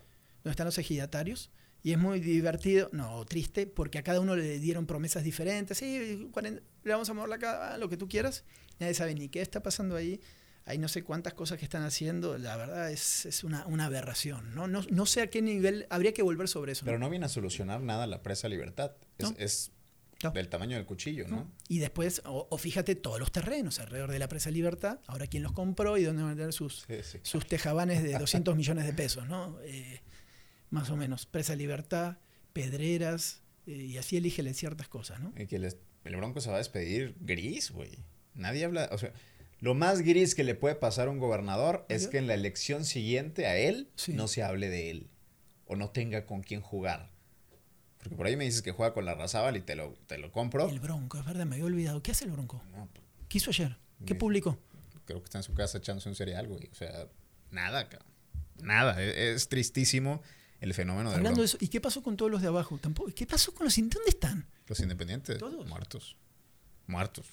[0.43, 1.51] donde están los ejidatarios,
[1.83, 6.29] y es muy divertido, no, triste, porque a cada uno le dieron promesas diferentes, sí,
[6.33, 8.45] 40 le vamos a mover la cara, lo que tú quieras,
[8.79, 10.21] nadie sabe ni qué está pasando ahí,
[10.67, 14.55] hay no sé cuántas cosas que están haciendo, la verdad es, es una, una aberración,
[14.55, 14.67] ¿no?
[14.67, 14.83] ¿no?
[14.91, 16.85] No sé a qué nivel, habría que volver sobre eso.
[16.87, 18.93] Pero no viene a solucionar nada la presa Libertad.
[19.19, 19.37] Es, No.
[19.39, 19.73] es
[20.25, 20.31] No.
[20.33, 21.51] del tamaño del cuchillo, ¿no?
[21.69, 25.43] Y después, o, o fíjate, todos los terrenos alrededor de la presa Libertad, ahora quién
[25.43, 27.19] los compró y dónde van a tener sus, Sí, sí.
[27.23, 29.59] sus tejabanes de 200 millones de pesos, ¿no?
[29.65, 30.01] Eh,
[30.71, 31.27] más o menos.
[31.27, 32.17] Presa Libertad,
[32.53, 35.33] Pedreras, eh, y así elígele ciertas cosas, ¿no?
[35.37, 37.99] Y que les- el Bronco se va a despedir gris, güey.
[38.35, 39.13] Nadie habla, o sea,
[39.61, 42.85] lo más gris que le puede pasar a un gobernador es que en la elección
[42.85, 44.13] siguiente a él Sí.
[44.13, 45.09] no se hable de él
[45.67, 47.11] o no tenga con quién jugar.
[48.05, 50.31] Porque por ahí me dices que juega con la Razábal y te lo, te lo
[50.31, 50.69] compro.
[50.69, 52.03] El Bronco, es verdad, me había olvidado.
[52.03, 52.63] ¿Qué hace el Bronco?
[52.73, 53.77] No, pues, ¿Qué hizo ayer?
[54.07, 54.59] ¿Qué publicó?
[55.07, 56.69] creo que está en su casa echándose un cereal, güey.
[56.71, 57.09] O sea,
[57.51, 58.11] nada, cabrón.
[58.63, 59.03] Nada.
[59.03, 60.23] E- Es, tristísimo
[60.61, 62.79] el fenómeno del Hablando de eso, ¿y qué pasó con todos los de abajo?
[62.79, 64.47] Tampoco, ¿Qué pasó con los ¿Dónde están?
[64.67, 65.39] Los independientes.
[65.39, 65.67] Todos.
[65.67, 66.17] Muertos.
[66.87, 67.27] Muertos.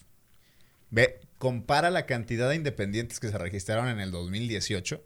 [0.90, 5.02] Ve, compara la cantidad de independientes que se registraron en el 2018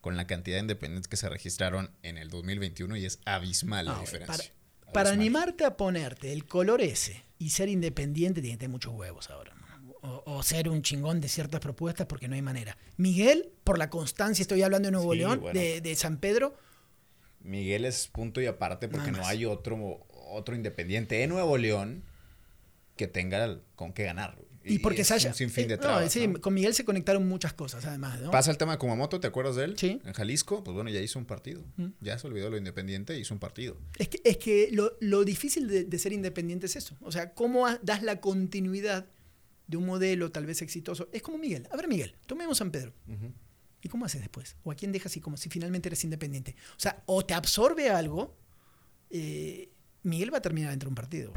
[0.00, 3.92] con la cantidad de independientes que se registraron en el 2021 y es abismal la
[3.94, 4.36] No, diferencia.
[4.36, 4.48] Para,
[4.92, 9.30] para animarte a ponerte el color ese y ser independiente, tienes que tener muchos huevos
[9.30, 9.54] ahora.
[10.00, 12.78] O, o ser un chingón de ciertas propuestas porque no hay manera.
[12.96, 15.58] Miguel, por la constancia, estoy hablando de Nuevo Sí, León, bueno.
[15.58, 16.56] de, de San Pedro,
[17.40, 22.04] Miguel es punto y aparte porque no hay otro, otro independiente en Nuevo León
[22.96, 24.36] que tenga con qué ganar.
[24.68, 24.76] Güey.
[24.76, 25.30] y porque haya...
[25.30, 26.40] un sinfín de eh, no, trabas, sí, ¿no?
[26.40, 28.20] con Miguel se conectaron muchas cosas, además.
[28.20, 28.30] ¿no?
[28.30, 29.78] Pasa el tema de Kumamoto, ¿te acuerdas de él?
[29.78, 30.00] Sí.
[30.04, 31.64] En Jalisco, pues bueno, ya hizo un partido.
[31.76, 31.88] Mm.
[32.00, 33.76] Ya se olvidó lo independiente hizo un partido.
[33.98, 36.96] Es que, es que lo, lo difícil de, de ser independiente es eso.
[37.00, 39.06] O sea, cómo das la continuidad
[39.68, 41.08] de un modelo tal vez exitoso.
[41.12, 41.68] Es como Miguel.
[41.70, 42.92] A ver, Miguel, tomemos San Pedro.
[43.80, 44.56] ¿Y cómo haces después?
[44.64, 46.56] ¿O a quién dejas y como si finalmente eres independiente?
[46.72, 48.36] O sea, o te absorbe algo,
[49.10, 49.70] eh,
[50.02, 51.32] Miguel va a terminar dentro de un partido.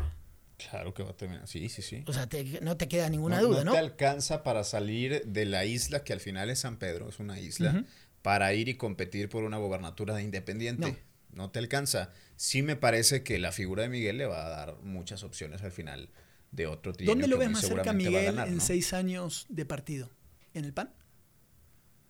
[0.69, 1.47] Claro que va a terminar.
[1.47, 2.03] Sí, sí, sí.
[2.07, 3.71] O sea, te- no te queda ninguna no, duda, ¿no?
[3.73, 7.39] te alcanza para salir de la isla, que al final es San Pedro, es una
[7.39, 7.83] isla,
[8.21, 11.03] para ir y competir por una gobernatura de independiente.
[11.33, 11.49] No.
[11.49, 12.11] te alcanza.
[12.35, 15.71] Sí me parece que la figura de Miguel le va a dar muchas opciones al
[15.71, 16.09] final
[16.51, 18.61] de otro trienio ¿Dónde lo ves más cerca va a Miguel ganar, en ¿no?
[18.61, 20.09] seis años de partido?
[20.53, 20.93] ¿En el PAN?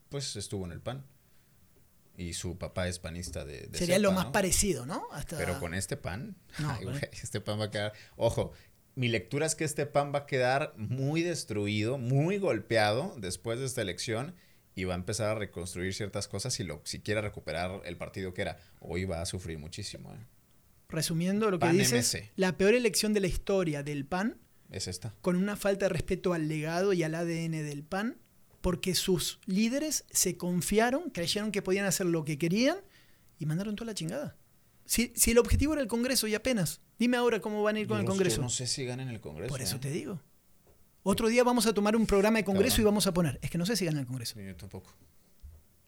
[0.09, 1.05] Pues estuvo en el PAN.
[2.17, 4.31] Y su papá es panista de, de Sería lo más ¿no?
[4.31, 5.07] parecido, ¿no?
[5.11, 5.37] Hasta...
[5.37, 7.93] Pero con este pan, No, ay, con- güey, este pan va a quedar.
[8.17, 8.51] Ojo,
[8.95, 13.65] mi lectura es que este pan va a quedar muy destruido, muy golpeado después de
[13.65, 14.35] esta elección
[14.75, 18.33] y va a empezar a reconstruir ciertas cosas si lo si quiere recuperar el partido
[18.33, 18.57] que era.
[18.81, 20.13] Hoy va a sufrir muchísimo.
[20.13, 20.17] ¿eh?
[20.89, 22.31] Resumiendo lo que PAN dices, MC.
[22.35, 24.37] la peor elección de la historia del PAN
[24.69, 25.13] Es esta.
[25.21, 28.17] con una falta de respeto al legado y al ADN del PAN,
[28.61, 32.77] porque sus líderes se confiaron, creyeron que podían hacer lo que querían
[33.39, 34.37] y mandaron toda la chingada.
[34.85, 37.87] Si, si el objetivo era el Congreso y apenas, dime ahora cómo van a ir
[37.87, 38.37] con el Congreso.
[38.37, 39.49] yo no sé si ganan el Congreso.
[39.49, 39.79] Por eso ¿eh?
[39.79, 40.21] te digo.
[41.03, 43.39] Otro día vamos a tomar un programa de Congreso y vamos a poner.
[43.41, 44.39] Es que no sé si gana el Congreso.
[44.39, 44.93] Yo tampoco.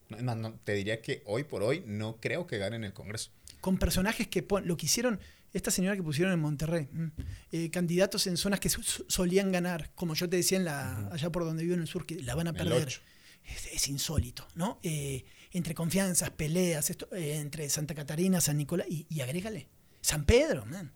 [0.09, 3.31] No, no, te diría que hoy por hoy no creo que ganen el Congreso.
[3.61, 5.19] Con personajes que lo que hicieron,
[5.53, 7.07] esta señora que pusieron en Monterrey, mm,
[7.51, 11.07] eh, candidatos en zonas que so- so- solían ganar, como yo te decía en la,
[11.09, 12.89] allá por donde vivo en el sur, que la van a perder.
[13.45, 14.79] Es, es insólito, ¿no?
[14.83, 19.67] Eh, entre confianzas, peleas, esto, eh, entre Santa Catarina, San Nicolás, y, y agrégale.
[20.01, 20.91] San Pedro, man.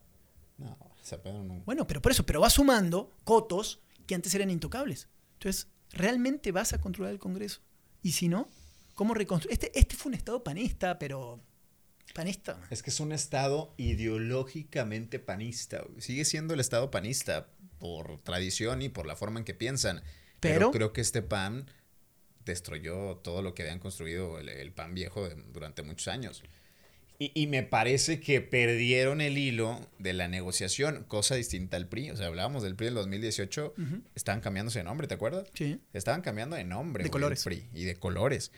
[0.57, 1.61] No, San Pedro no.
[1.65, 5.07] Bueno, pero por eso, pero va sumando cotos que antes eran intocables.
[5.33, 7.61] Entonces, ¿realmente vas a controlar el Congreso?
[8.01, 8.47] Y si no,
[8.95, 9.53] ¿cómo reconstruir?
[9.53, 11.43] Este, este fue un estado panista, pero
[12.13, 12.59] panista.
[12.69, 15.83] Es que es un estado ideológicamente panista.
[15.99, 17.47] Sigue siendo el estado panista
[17.79, 20.01] por tradición y por la forma en que piensan.
[20.39, 21.67] Pero, Pero- creo que este PAN
[22.45, 26.43] destruyó todo lo que habían construido el, el PAN viejo de- durante muchos años.
[27.19, 32.11] Y, y me parece que perdieron el hilo de la negociación, cosa distinta al PRI.
[32.11, 34.01] O sea, hablábamos del PRI del 2018, Ujú.
[34.13, 35.47] estaban cambiándose de nombre, ¿te acuerdas?
[35.55, 35.81] Sí.
[35.93, 37.03] Estaban cambiando de nombre.
[37.03, 37.39] De colores.
[37.39, 38.51] el PRI, y de colores.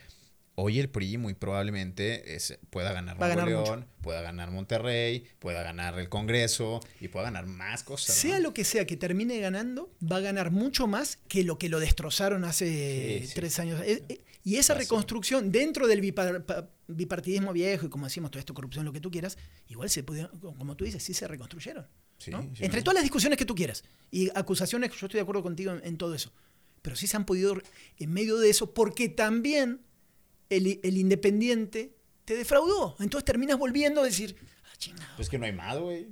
[0.61, 5.63] Hoy el PRI muy probablemente es- pueda ganar Nuevo ganar León, pueda ganar Monterrey, pueda
[5.63, 8.15] ganar el Congreso y pueda ganar más cosas.
[8.15, 8.43] Sea ¿no?
[8.43, 11.79] lo que sea que termine ganando, va a ganar mucho más que lo que lo
[11.79, 13.33] destrozaron hace Sí, sí.
[13.35, 13.81] tres años.
[13.85, 18.39] Eh, eh, Y esa reconstrucción dentro del bipar- pa- bipartidismo viejo y como decimos, todo
[18.39, 19.37] esto, corrupción, lo que tú quieras,
[19.67, 21.85] igual se pudieron, como tú dices, sí se reconstruyeron.
[22.17, 22.41] Sí, ¿no?
[22.55, 25.71] sí, Entre todas las discusiones que tú quieras y acusaciones, yo estoy de acuerdo contigo
[25.73, 26.31] en, en todo eso.
[26.81, 27.61] Pero sí se han podido,
[27.97, 29.81] en medio de eso, porque también
[30.49, 31.95] el, el independiente
[32.25, 32.95] te defraudó.
[32.99, 34.35] Entonces terminas volviendo a decir,
[34.65, 35.15] ah, chingado.
[35.15, 36.07] Pues que no hay más, güey.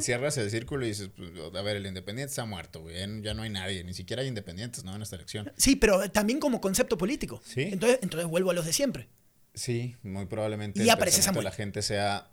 [0.00, 2.96] Cierras el círculo y dices, pues, a ver, el independiente está muerto, güey.
[3.22, 4.94] Ya- no hay nadie, ni siquiera hay independientes, ¿no?
[4.94, 5.52] En esta elección.
[5.56, 7.40] Sí, pero también como concepto político.
[7.44, 7.62] Sí.
[7.62, 9.08] Entonces, entonces vuelvo a los de siempre.
[9.54, 11.44] Sí, muy probablemente Y aparece Samuel.
[11.44, 12.30] la gente sea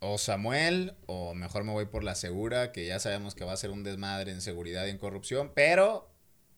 [0.00, 3.56] o Samuel o mejor me voy por la segura, que ya sabemos que va a
[3.56, 6.10] ser un desmadre en seguridad y en corrupción, pero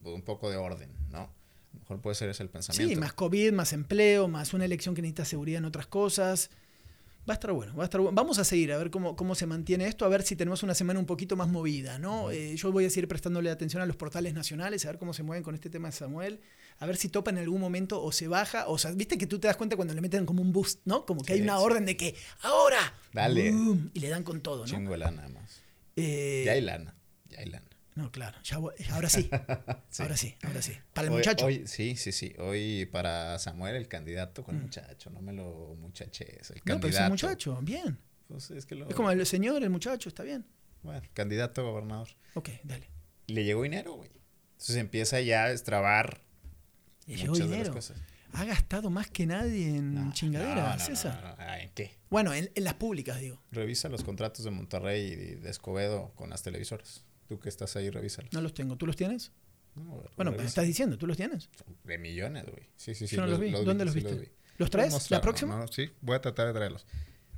[0.03, 1.33] pues, un poco de orden, ¿no?
[1.77, 2.93] A lo mejor puede ser ese el pensamiento.
[2.95, 6.51] Sí, más COVID, más empleo, más una elección que necesita seguridad en otras cosas.
[7.29, 8.14] Va a estar bueno, va a estar bueno.
[8.14, 10.74] Vamos a seguir a ver cómo, cómo se mantiene esto, a ver si tenemos una
[10.77, 12.31] semana un poquito más movida, ¿no?
[12.31, 15.24] Eh, yo voy a seguir prestándole atención a los portales nacionales, a ver cómo se
[15.24, 16.39] mueven con este tema de Samuel,
[16.79, 19.41] a ver si topa en algún momento o se baja, o sea, viste que tú
[19.41, 21.05] te das cuenta cuando le meten como un boost, ¿no?
[21.05, 23.51] Como que hay una orden de que ahora, Dale.
[23.51, 24.64] boom, y le dan con todo, ¿no?
[24.66, 25.62] Chingo de lana más.
[25.97, 26.95] Eh, Ya hay lana,
[27.29, 27.66] ya hay lana.
[27.97, 29.28] No, claro, ya voy- ahora sí,
[29.90, 30.03] Sí.
[30.03, 30.72] ahora sí, ahora sí.
[30.92, 31.47] Para el Hoy- muchacho.
[31.47, 32.34] hoy- sí, sí, sí.
[32.38, 36.51] Hoy para Samuel, el candidato con el muchacho, no me lo muchaches.
[36.51, 36.59] El Mm.
[36.59, 37.05] no, pero candidato.
[37.05, 37.99] ese muchacho, bien.
[38.28, 38.88] Pues es que lo...
[38.88, 40.47] Es como el señor, el muchacho, está bien.
[40.82, 42.09] Bueno, candidato a gobernador.
[42.34, 42.88] Ok, dale.
[43.28, 44.11] Le llegó dinero, güey.
[44.53, 46.20] Entonces empieza ya a destrabar
[47.07, 47.74] Le llegó muchas de dinero.
[47.74, 48.03] las cosas.
[48.34, 51.36] Ha gastado más que nadie en No, chingadera, no, no, César.
[51.61, 51.97] ¿En qué?
[52.11, 53.40] Bueno, en, en las públicas, digo.
[53.53, 57.06] Revisa los contratos de Monterrey y de Escobedo con las televisoras.
[57.29, 58.33] Tú que estás ahí, revísalos.
[58.33, 58.77] No los tengo.
[58.77, 59.33] ¿Tú los tienes?
[59.74, 61.51] No, Bueno, me estás diciendo, ¿tú los tienes?
[61.85, 62.66] De millones, güey.
[62.77, 63.16] Sí, sí, sí.
[63.16, 63.51] Yo no los vi.
[63.51, 64.14] ¿Dónde los sí viste?
[64.18, 64.29] vi.
[64.59, 64.93] ¿Los Voy a traes?
[64.93, 65.55] mostrar, ¿La próxima?
[65.55, 66.87] No, no, sí, voy a tratar de traerlos.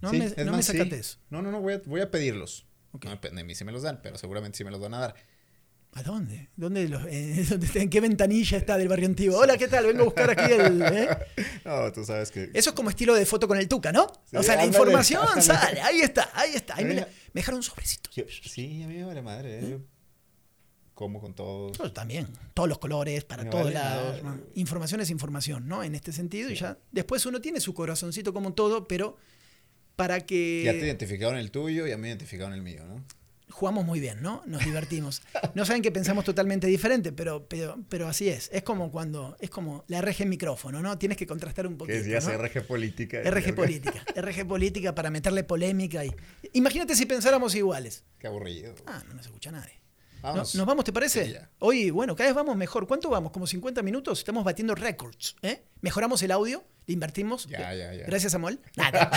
[0.01, 0.76] No Sí, me, es no me más, sí.
[0.78, 1.18] sacates.
[1.30, 2.66] No, no, no, voy a, voy a pedirlos.
[2.93, 3.05] Ok.
[3.07, 4.99] No depende de mí si me los dan, pero seguramente sí me los van a
[5.01, 5.14] dar.
[5.95, 6.49] ¿A dónde?
[6.57, 7.80] ¿Dónde los, eh, dónde está?
[7.80, 9.39] ¿En qué ventanilla está del barrio antiguo?
[9.39, 9.86] Hola, ¿qué tal?
[9.86, 10.82] Vengo a buscar aquí el...
[10.82, 11.09] ¿eh?
[11.64, 12.51] No, tú sabes que...
[12.55, 14.07] Eso es como estilo de foto con el Tuca, ¿no?
[14.30, 15.43] Sí, o sea, la información ándale.
[15.43, 15.80] sale.
[15.80, 16.76] Ahí está, ahí está.
[16.76, 18.14] Ahí me, la- me dejaron sobrecitos.
[18.14, 19.59] Yo- sí, a mí me vale madre.
[19.61, 19.70] ¿eh?
[19.70, 19.78] Yo
[20.95, 21.78] como con todos.
[21.78, 24.20] Pues también, todos los colores, para Me todos vale lados.
[24.55, 25.84] Información es información, ¿no?
[25.84, 26.76] En este sentido, y ya.
[26.91, 29.16] Después uno tiene su corazoncito como todo, pero
[29.95, 30.62] para que.
[30.64, 33.05] Ya te identificaron el tuyo y a mí me identificaron el mío, ¿no?
[33.51, 34.42] Jugamos muy bien, ¿no?
[34.46, 35.22] Nos divertimos.
[35.55, 38.51] No saben que pensamos totalmente diferente, pero, pero, pero así es.
[38.53, 40.99] Es como cuando, es como la RG micrófono, ¿no?
[40.99, 41.99] Tienes que contrastar un poquito.
[41.99, 42.32] Que decías ¿no?
[42.36, 43.20] RG Política.
[43.22, 44.05] RG política.
[44.14, 46.14] RG política para meterle polémica y.
[46.53, 48.05] Imagínate si pensáramos iguales.
[48.18, 48.74] Qué aburrido.
[48.86, 49.78] Ah, no nos escucha nadie.
[50.23, 50.55] No- Vamos.
[50.55, 51.25] ¿Nos vamos, te parece?
[51.27, 51.35] Sí.
[51.61, 52.87] Hoy, bueno, cada vez vamos mejor.
[52.87, 53.31] ¿Cuánto vamos?
[53.33, 54.19] ¿Como 50 minutos?
[54.19, 55.37] Estamos batiendo récords.
[55.43, 55.62] ¿eh?
[55.81, 57.47] Mejoramos el audio, le invertimos.
[57.47, 58.05] Ya, ya, ya.
[58.07, 58.59] Gracias, Samuel.
[58.77, 59.11] Nada.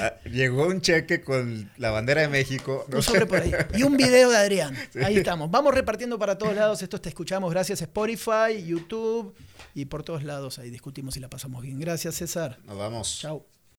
[0.00, 2.84] Ah, llegó un cheque con la bandera de México.
[2.88, 3.52] no Un sobre por ahí.
[3.74, 4.76] Y un video de Adrián.
[5.04, 5.50] Ahí estamos.
[5.50, 6.82] Vamos repartiendo para todos lados.
[6.82, 7.50] Esto te escuchamos.
[7.50, 9.34] Gracias Spotify, YouTube
[9.74, 10.58] y por todos lados.
[10.58, 11.80] Ahí discutimos y la pasamos bien.
[11.80, 12.58] Gracias, César.
[12.64, 13.18] Nos vamos.
[13.20, 13.57] Chao.